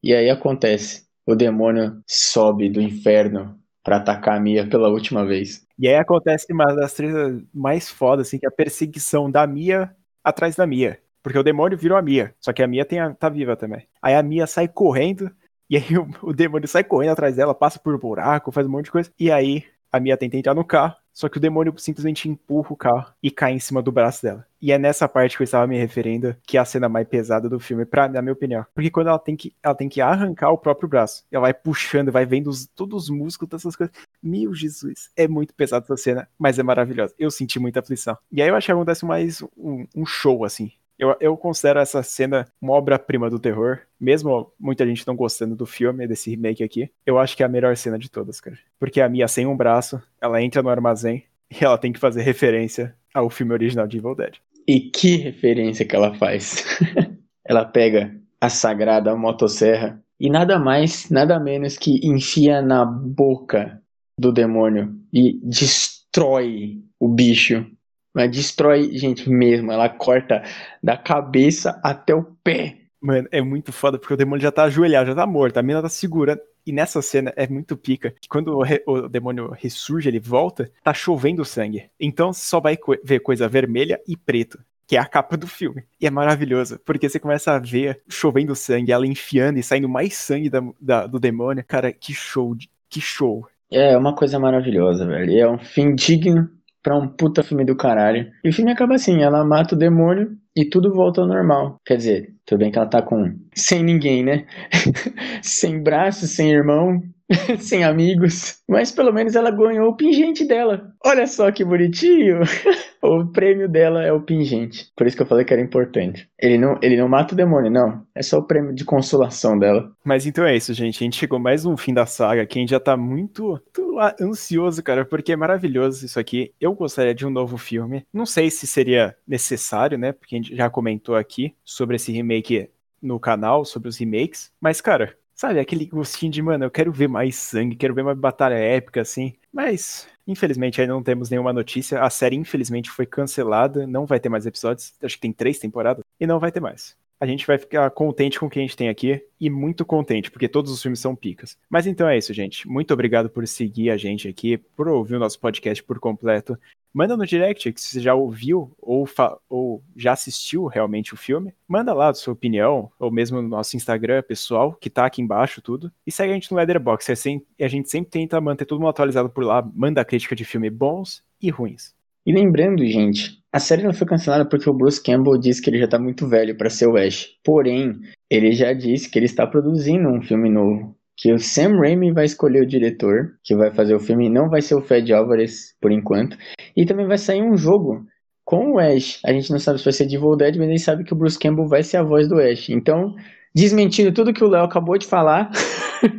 E 0.03 0.15
aí 0.15 0.31
acontece, 0.31 1.05
o 1.27 1.35
demônio 1.35 2.01
sobe 2.07 2.69
do 2.69 2.81
inferno 2.81 3.57
para 3.83 3.97
atacar 3.97 4.37
a 4.37 4.41
Mia 4.41 4.69
pela 4.69 4.89
última 4.89 5.25
vez. 5.25 5.67
E 5.79 5.89
aí 5.89 5.97
acontece 5.97 6.53
uma 6.53 6.67
das 6.75 6.95
tretas 6.95 7.43
mais 7.53 7.91
fodas, 7.91 8.29
assim, 8.29 8.39
que 8.39 8.47
é 8.47 8.49
a 8.49 8.53
perseguição 8.53 9.31
da 9.31 9.47
Mia 9.47 9.95
atrás 10.23 10.55
da 10.57 10.67
Mia. 10.67 10.99
Porque 11.23 11.39
o 11.39 11.43
demônio 11.43 11.79
virou 11.79 11.97
a 11.99 12.03
Mia, 12.03 12.35
só 12.41 12.53
que 12.53 12.63
a 12.63 12.67
Mia 12.67 12.85
tem 12.85 13.01
a, 13.01 13.15
tá 13.15 13.29
viva 13.29 13.57
também. 13.57 13.87
Aí 14.01 14.15
a 14.15 14.23
Mia 14.23 14.47
sai 14.47 14.69
correndo, 14.69 15.31
e 15.69 15.77
aí 15.77 15.85
o, 15.99 16.09
o 16.23 16.33
demônio 16.33 16.69
sai 16.69 16.85
correndo 16.85 17.13
atrás 17.13 17.37
dela, 17.37 17.55
passa 17.55 17.79
por 17.79 17.99
buraco, 17.99 18.53
faz 18.53 18.67
um 18.67 18.71
monte 18.71 18.87
de 18.87 18.93
coisa. 18.93 19.13
E 19.19 19.31
aí 19.31 19.65
a 19.91 20.01
Mia 20.01 20.17
tenta 20.17 20.37
entrar 20.37 20.55
no 20.55 20.65
carro, 20.65 20.95
só 21.13 21.29
que 21.29 21.39
o 21.39 21.41
demônio 21.41 21.75
simplesmente 21.77 22.29
empurra 22.29 22.73
o 22.73 22.77
carro 22.77 23.13
e 23.23 23.31
cai 23.31 23.53
em 23.53 23.59
cima 23.59 23.83
do 23.83 23.93
braço 23.93 24.23
dela. 24.23 24.47
E 24.61 24.71
é 24.71 24.79
nessa 24.79 25.09
parte 25.09 25.37
que 25.37 25.43
eu 25.43 25.45
estava 25.45 25.67
me 25.67 25.77
referindo 25.77 26.37
que 26.47 26.57
é 26.57 26.61
a 26.61 26.65
cena 26.65 26.89
mais 26.89 27.07
pesada 27.07 27.49
do 27.49 27.59
filme, 27.59 27.85
pra, 27.85 28.09
na 28.09 28.23
minha 28.23 28.33
opinião. 28.33 28.65
Porque 28.73 28.91
quando 28.91 29.09
ela 29.09 29.19
tem 29.19 29.37
que, 29.37 29.53
ela 29.63 29.75
tem 29.75 29.89
que 29.89 30.01
arrancar 30.01 30.51
o 30.51 30.59
próprio 30.59 30.89
braço, 30.89 31.25
ela 31.33 31.43
vai 31.43 31.55
puxando, 31.55 32.13
vai 32.13 32.25
vendo 32.25 32.49
os, 32.49 32.67
todos 32.67 33.05
os 33.05 33.11
músculos, 33.11 33.51
todas 33.51 33.77
coisas. 33.77 33.95
Meu 34.23 34.55
Jesus, 34.55 35.11
é 35.17 35.27
muito 35.27 35.53
pesado 35.55 35.85
essa 35.85 35.97
cena, 35.97 36.29
mas 36.39 36.59
é 36.59 36.63
maravilhosa. 36.63 37.13
Eu 37.19 37.31
senti 37.31 37.59
muita 37.59 37.81
aflição. 37.81 38.17
E 38.31 38.41
aí 38.41 38.49
eu 38.49 38.55
achei 38.55 38.67
que 38.67 38.73
acontece 38.73 39.05
mais 39.05 39.43
um, 39.57 39.85
um 39.97 40.07
show, 40.07 40.45
assim. 40.45 40.71
Eu, 41.03 41.17
eu 41.19 41.37
considero 41.37 41.81
essa 41.81 42.01
cena 42.01 42.47
uma 42.61 42.75
obra-prima 42.75 43.29
do 43.29 43.37
terror. 43.37 43.81
Mesmo 43.99 44.53
muita 44.57 44.87
gente 44.87 45.05
não 45.05 45.17
gostando 45.17 45.57
do 45.57 45.67
filme, 45.67 46.07
desse 46.07 46.31
remake 46.31 46.63
aqui, 46.63 46.93
eu 47.05 47.19
acho 47.19 47.37
que 47.37 47.43
é 47.43 47.47
a 47.47 47.49
melhor 47.49 47.77
cena 47.77 47.99
de 47.99 48.09
todas, 48.09 48.41
cara. 48.41 48.57
Porque 48.79 49.01
a 49.01 49.09
Mia 49.09 49.27
sem 49.27 49.45
um 49.45 49.57
braço, 49.57 50.01
ela 50.21 50.41
entra 50.41 50.63
no 50.63 50.69
armazém 50.69 51.25
e 51.51 51.65
ela 51.65 51.77
tem 51.77 51.93
que 51.93 51.99
fazer 51.99 52.23
referência 52.23 52.95
ao 53.13 53.29
filme 53.29 53.53
original 53.53 53.85
de 53.85 53.99
Evil 53.99 54.15
Dead. 54.15 54.35
E 54.65 54.79
que 54.79 55.17
referência 55.17 55.85
que 55.85 55.97
ela 55.97 56.15
faz. 56.15 56.65
ela 57.45 57.65
pega 57.65 58.15
a 58.41 58.49
sagrada 58.49 59.17
motosserra 59.17 60.01
e 60.21 60.31
nada 60.31 60.57
mais, 60.57 61.11
nada 61.11 61.41
menos 61.41 61.77
que 61.77 61.99
enfia 62.07 62.63
na 62.63 62.85
boca 62.85 63.83
do 64.17 64.31
demônio 64.31 64.95
e 65.13 65.41
destrói 65.43 66.81
o 67.01 67.09
bicho 67.09 67.67
ela 68.15 68.27
destrói 68.29 68.97
gente 68.97 69.29
mesmo. 69.29 69.73
Ela 69.73 69.89
corta 69.89 70.43
da 70.83 70.97
cabeça 70.97 71.81
até 71.83 72.15
o 72.15 72.23
pé. 72.23 72.77
Mano, 73.01 73.27
é 73.33 73.43
muito 73.43 73.73
foda 73.73 73.99
porque 73.99 74.15
o 74.15 74.17
demônio 74.17 74.43
já 74.43 74.53
tá 74.53 74.65
ajoelhado, 74.65 75.09
já 75.09 75.15
tá 75.15 75.27
morto. 75.27 75.57
A 75.57 75.63
mina 75.63 75.83
tá 75.83 75.89
segurando. 75.89 76.41
E 76.65 76.73
nessa 76.73 77.03
cena 77.03 77.33
é 77.37 77.49
muito 77.49 77.77
pica 77.77 78.15
que 78.21 78.29
quando 78.29 78.57
o, 78.57 78.63
re, 78.63 78.81
o, 78.87 79.09
demônio 79.09 79.51
ressurge, 79.51 80.09
ele 80.09 80.21
volta, 80.21 80.71
tá 80.85 80.95
chovendo 80.95 81.45
sangue. 81.45 81.91
Então 81.99 82.33
você 82.33 82.45
só 82.45 82.61
vai 82.61 82.77
co 82.77 82.97
ver 83.03 83.19
coisa 83.19 83.49
vermelha 83.49 84.01
e 84.07 84.17
preto, 84.17 84.61
que 84.87 84.97
é 84.97 85.01
a 85.01 85.05
capa 85.05 85.37
do 85.37 85.49
filme. 85.49 85.83
E 86.01 86.07
é 86.07 86.11
maravilhoso, 86.11 86.79
porque 86.85 87.09
você 87.09 87.19
começa 87.19 87.51
a 87.51 87.59
ver 87.59 88.01
chovendo 88.09 88.55
sangue, 88.55 88.93
ela 88.93 89.05
enfiando 89.05 89.59
e 89.59 89.63
saindo 89.63 89.89
mais 89.89 90.15
sangue 90.15 90.49
da, 90.49 90.63
da, 90.81 91.07
do 91.09 91.19
demônio. 91.19 91.65
Cara, 91.67 91.93
que 91.93 92.15
show, 92.15 92.57
que 92.89 93.01
show. 93.01 93.45
É 93.69 93.97
uma 93.97 94.15
coisa 94.15 94.39
maravilhosa, 94.39 95.05
velho. 95.05 95.37
É 95.37 95.51
um 95.51 95.59
fim 95.59 95.97
digno 95.97 96.49
pra 96.83 96.97
um 96.97 97.09
puta 97.09 97.43
filme 97.43 97.65
do 97.65 97.77
caralho. 97.77 98.31
E 98.45 98.49
o 98.49 98.53
filme 98.53 98.73
acaba 98.73 98.95
assim, 98.95 99.23
ela 99.23 99.45
mata 99.45 99.75
o 99.75 99.79
demônio 99.79 100.37
e 100.57 100.65
tudo 100.65 100.93
volta 100.93 101.21
ao 101.21 101.27
normal. 101.27 101.81
Quer 101.85 101.97
dizer, 101.97 102.35
tudo 102.45 102.59
bem 102.59 102.71
que 102.71 102.79
ela 102.79 102.87
tá 102.87 103.03
com. 103.03 103.35
sem 103.55 103.83
ninguém, 103.83 104.23
né? 104.23 104.47
sem 105.43 105.83
braço, 105.83 106.27
sem 106.27 106.51
irmão, 106.51 107.01
sem 107.59 107.85
amigos. 107.85 108.59
Mas 108.69 108.91
pelo 108.91 109.13
menos 109.13 109.35
ela 109.35 109.51
ganhou 109.51 109.89
o 109.89 109.97
pingente 109.97 110.47
dela. 110.47 110.93
Olha 111.05 111.27
só 111.27 111.51
que 111.51 111.65
bonitinho. 111.65 112.41
o 113.03 113.27
prêmio 113.27 113.69
dela 113.69 114.03
é 114.03 114.13
o 114.13 114.23
pingente. 114.23 114.91
Por 114.97 115.07
isso 115.07 115.17
que 115.17 115.23
eu 115.23 115.27
falei 115.27 115.45
que 115.45 115.53
era 115.53 115.63
importante. 115.63 116.29
Ele 116.39 116.59
não, 116.59 116.79
ele 116.83 116.97
não 116.97 117.09
mata 117.09 117.35
o 117.35 117.37
demônio, 117.37 117.71
não. 117.71 118.03
É 118.15 118.23
só 118.23 118.39
o 118.39 118.47
prêmio 118.47 118.75
de 118.75 118.85
consolação 118.85 119.59
dela. 119.59 119.91
Mas 120.05 120.27
então 120.27 120.45
é 120.45 120.57
isso, 120.57 120.73
gente. 120.75 121.03
A 121.03 121.05
gente 121.05 121.17
chegou 121.19 121.39
mais 121.39 121.65
um 121.65 121.77
fim 121.77 121.93
da 121.93 122.07
saga 122.07 122.47
que 122.47 122.59
a 122.59 122.61
gente 122.61 122.71
já 122.71 122.81
tá 122.81 122.97
muito, 122.97 123.61
muito 123.79 123.99
ansioso, 124.21 124.83
cara, 124.83 125.05
porque 125.05 125.33
é 125.33 125.37
maravilhoso 125.37 126.07
isso 126.07 126.19
aqui. 126.19 126.53
Eu 126.61 126.75
gostaria 126.75 127.15
de 127.15 127.27
um 127.27 127.31
novo 127.31 127.57
filme. 127.57 128.05
Não 128.13 128.27
sei 128.27 128.51
se 128.51 128.67
seria 128.67 129.15
necessário, 129.27 129.99
né? 129.99 130.13
Porque 130.13 130.37
gente 130.43 130.57
já 130.57 130.69
comentou 130.69 131.15
aqui 131.15 131.55
sobre 131.65 131.97
esse 131.97 132.13
remake 132.13 132.69
no 133.01 133.19
canal, 133.19 133.65
sobre 133.65 133.89
os 133.89 133.97
remakes. 133.97 134.53
Mas, 134.61 134.81
cara, 134.81 135.17
Sabe, 135.35 135.59
aquele 135.59 135.87
gostinho 135.87 136.31
de, 136.31 136.41
mano, 136.43 136.65
eu 136.65 136.71
quero 136.71 136.93
ver 136.93 137.09
mais 137.09 137.35
sangue, 137.35 137.75
quero 137.75 137.95
ver 137.95 138.03
uma 138.03 138.15
batalha 138.15 138.55
épica, 138.55 139.01
assim. 139.01 139.35
Mas, 139.53 140.07
infelizmente, 140.25 140.81
ainda 140.81 140.93
não 140.93 141.03
temos 141.03 141.31
nenhuma 141.31 141.53
notícia. 141.53 142.01
A 142.01 142.11
série, 142.11 142.37
infelizmente, 142.37 142.91
foi 142.91 143.07
cancelada. 143.07 143.87
Não 143.87 144.07
vai 144.07 144.21
ter 144.21 144.29
mais 144.29 144.47
episódios. 144.47 144.95
Acho 145.03 145.17
que 145.17 145.21
tem 145.21 145.33
três 145.33 145.59
temporadas. 145.59 146.05
E 146.21 146.27
não 146.27 146.39
vai 146.39 146.53
ter 146.53 146.61
mais. 146.61 146.97
A 147.19 147.27
gente 147.27 147.47
vai 147.47 147.57
ficar 147.59 147.91
contente 147.91 148.39
com 148.39 148.47
o 148.47 148.51
que 148.51 148.59
a 148.59 148.63
gente 148.63 148.77
tem 148.77 148.89
aqui 148.89 149.25
e 149.41 149.49
muito 149.49 149.85
contente, 149.85 150.31
porque 150.31 150.49
todos 150.49 150.71
os 150.73 150.83
filmes 150.83 151.01
são 151.01 151.15
picas. 151.15 151.57
Mas 151.71 151.87
então 151.87 152.09
é 152.09 152.19
isso, 152.19 152.33
gente. 152.33 152.69
Muito 152.69 152.93
obrigado 152.93 153.31
por 153.31 153.47
seguir 153.47 153.91
a 153.91 153.97
gente 153.97 154.29
aqui, 154.29 154.57
por 154.59 154.89
ouvir 154.89 155.17
o 155.17 155.21
nosso 155.21 155.39
podcast 155.39 155.83
por 155.83 155.99
completo. 156.01 156.59
Manda 156.93 157.17
no 157.17 157.27
direct 157.27 157.73
se 157.77 157.89
você 157.89 158.01
já 158.01 158.15
ouviu 158.15 158.71
ou, 158.79 159.09
ou 159.49 159.83
já 159.97 160.13
assistiu 160.13 160.67
realmente 160.67 161.15
o 161.15 161.17
filme. 161.17 161.55
Manda 161.67 161.95
lá 161.95 162.11
a 162.11 162.15
sua 162.15 162.35
opinião, 162.35 162.91
ou 162.99 163.11
mesmo 163.11 163.41
no 163.41 163.49
nosso 163.49 163.77
Instagram 163.77 164.23
pessoal, 164.23 164.75
que 164.75 164.91
tá 164.91 165.07
aqui 165.07 165.23
embaixo 165.23 165.63
tudo. 165.63 165.91
E 166.07 166.13
segue 166.13 166.33
a 166.33 166.35
gente 166.35 166.51
no 166.51 166.59
Letterboxd. 166.59 167.43
A 167.61 167.69
gente 167.69 167.91
sempre 167.91 168.11
tenta 168.11 168.41
manter 168.41 168.67
todo 168.67 168.79
mundo 168.79 168.91
atualizado 168.91 169.31
por 169.31 169.43
lá. 169.43 169.67
Manda 169.75 170.05
crítica 170.05 170.37
de 170.37 170.45
filme 170.45 170.69
bons 170.69 171.23
e 171.41 171.49
ruins. 171.49 171.95
E 172.27 172.33
lembrando, 172.33 172.87
gente, 172.87 173.43
a 173.51 173.59
série 173.59 173.83
não 173.83 173.95
foi 173.95 174.07
cancelada 174.07 174.45
porque 174.45 174.69
o 174.69 174.75
Bruce 174.75 175.03
Campbell 175.03 175.39
disse 175.39 175.63
que 175.63 175.71
ele 175.71 175.79
já 175.79 175.89
tá 175.89 175.99
muito 175.99 176.29
velho 176.29 176.57
para 176.57 176.71
ser 176.71 176.87
o 176.87 176.97
Ash. 176.97 177.31
Porém, 177.43 178.01
ele 178.31 178.53
já 178.53 178.73
disse 178.73 179.11
que 179.11 179.19
ele 179.19 179.27
está 179.27 179.47
produzindo 179.47 180.09
um 180.09 180.23
filme 180.23 180.49
novo 180.49 180.95
que 181.17 181.33
o 181.33 181.39
Sam 181.39 181.79
Raimi 181.79 182.11
vai 182.11 182.25
escolher 182.25 182.63
o 182.63 182.67
diretor 182.67 183.35
que 183.45 183.55
vai 183.55 183.71
fazer 183.71 183.95
o 183.95 184.01
filme, 184.01 184.29
não 184.29 184.49
vai 184.49 184.61
ser 184.61 184.75
o 184.75 184.83
Fed 184.83 185.13
Alvarez 185.13 185.75
por 185.81 185.93
enquanto, 185.93 186.37
e 186.77 186.87
também 186.87 187.07
vai 187.07 187.19
sair 187.19 187.43
um 187.43 187.57
jogo 187.57 188.07
com 188.45 188.73
o 188.73 188.79
Ash. 188.79 189.21
A 189.25 189.33
gente 189.33 189.51
não 189.51 189.59
sabe 189.59 189.79
se 189.79 189.85
vai 189.85 189.93
ser 189.93 190.07
de 190.07 190.17
Evil 190.17 190.37
Dead, 190.37 190.57
mas 190.57 190.69
a 190.69 190.71
gente 190.71 190.83
sabe 190.83 191.05
que 191.05 191.13
o 191.13 191.17
Bruce 191.17 191.39
Campbell 191.39 191.67
vai 191.67 191.83
ser 191.83 191.99
a 191.99 192.03
voz 192.03 192.29
do 192.29 192.41
Ash. 192.41 192.69
Então, 192.71 193.15
desmentindo 193.55 194.13
tudo 194.13 194.33
que 194.33 194.45
o 194.45 194.49
Léo 194.49 194.65
acabou 194.65 194.99
de 194.99 195.07
falar, 195.07 195.51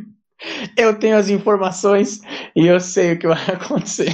eu 0.76 0.98
tenho 0.98 1.16
as 1.16 1.28
informações 1.28 2.20
e 2.54 2.66
eu 2.66 2.80
sei 2.80 3.12
o 3.12 3.18
que 3.18 3.26
vai 3.26 3.44
acontecer. 3.48 4.12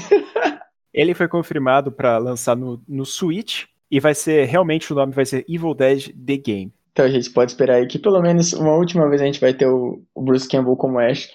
Ele 0.92 1.14
foi 1.14 1.28
confirmado 1.28 1.92
para 1.92 2.18
lançar 2.18 2.56
no, 2.56 2.82
no 2.88 3.06
Switch 3.06 3.64
E 3.90 4.00
vai 4.00 4.14
ser, 4.14 4.46
realmente 4.46 4.92
o 4.92 4.96
nome 4.96 5.12
vai 5.12 5.24
ser 5.24 5.44
Evil 5.48 5.74
Dead 5.74 6.08
The 6.08 6.36
Game. 6.36 6.72
Então 6.92 7.04
a 7.04 7.08
gente 7.08 7.30
pode 7.30 7.52
esperar 7.52 7.76
aí 7.76 7.86
que 7.86 7.98
pelo 7.98 8.20
menos 8.20 8.52
uma 8.52 8.74
última 8.74 9.08
vez 9.08 9.22
a 9.22 9.24
gente 9.24 9.40
vai 9.40 9.54
ter 9.54 9.66
o, 9.66 10.02
o 10.14 10.22
Bruce 10.22 10.48
Campbell 10.48 10.76
como 10.76 10.98
Ash. 10.98 11.28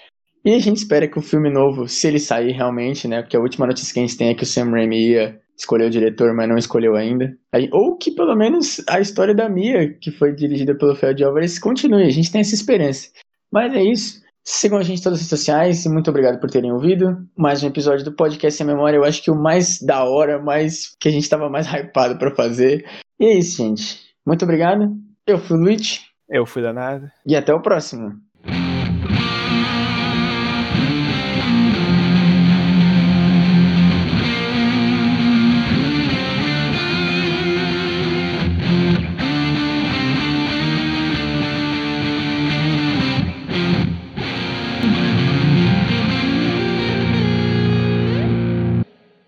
E 0.46 0.54
a 0.54 0.60
gente 0.60 0.76
espera 0.76 1.08
que 1.08 1.18
o 1.18 1.22
filme 1.22 1.50
novo, 1.52 1.88
se 1.88 2.06
ele 2.06 2.20
sair 2.20 2.52
realmente, 2.52 3.08
né? 3.08 3.20
Porque 3.20 3.36
a 3.36 3.40
última 3.40 3.66
notícia 3.66 3.92
que 3.92 3.98
a 3.98 4.06
gente 4.06 4.16
tem 4.16 4.28
é 4.28 4.34
que 4.34 4.44
o 4.44 4.46
Sam 4.46 4.70
Raimi 4.70 5.08
ia 5.08 5.40
escolher 5.58 5.86
o 5.86 5.90
diretor, 5.90 6.32
mas 6.36 6.48
não 6.48 6.56
escolheu 6.56 6.94
ainda. 6.94 7.36
Ou 7.72 7.98
que 7.98 8.12
pelo 8.12 8.36
menos 8.36 8.80
a 8.88 9.00
história 9.00 9.34
da 9.34 9.48
Mia, 9.48 9.92
que 10.00 10.12
foi 10.12 10.32
dirigida 10.32 10.72
pelo 10.78 10.94
Feld 10.94 11.24
Alvarez, 11.24 11.58
continue. 11.58 12.04
A 12.04 12.10
gente 12.10 12.30
tem 12.30 12.42
essa 12.42 12.54
esperança. 12.54 13.08
Mas 13.52 13.74
é 13.74 13.82
isso. 13.82 14.20
Sigam 14.44 14.78
a 14.78 14.84
gente 14.84 15.00
em 15.00 15.02
todas 15.02 15.18
as 15.18 15.22
redes 15.22 15.40
sociais 15.40 15.84
e 15.84 15.88
muito 15.88 16.10
obrigado 16.10 16.38
por 16.38 16.48
terem 16.48 16.70
ouvido. 16.70 17.16
Mais 17.36 17.64
um 17.64 17.66
episódio 17.66 18.04
do 18.04 18.14
Podcast 18.14 18.56
Sem 18.56 18.68
Memória. 18.68 18.98
Eu 18.98 19.04
acho 19.04 19.24
que 19.24 19.32
o 19.32 19.34
mais 19.34 19.80
da 19.82 20.04
hora, 20.04 20.40
mais 20.40 20.96
que 21.00 21.08
a 21.08 21.12
gente 21.12 21.28
tava 21.28 21.50
mais 21.50 21.66
hypado 21.74 22.20
para 22.20 22.32
fazer. 22.36 22.86
E 23.18 23.26
é 23.26 23.36
isso, 23.36 23.56
gente. 23.56 23.98
Muito 24.24 24.44
obrigado. 24.44 24.94
Eu 25.26 25.38
fui 25.38 25.56
o 25.56 25.60
Luiz. 25.60 26.04
Eu 26.30 26.46
fui 26.46 26.62
danado. 26.62 27.10
E 27.26 27.34
até 27.34 27.52
o 27.52 27.60
próximo. 27.60 28.12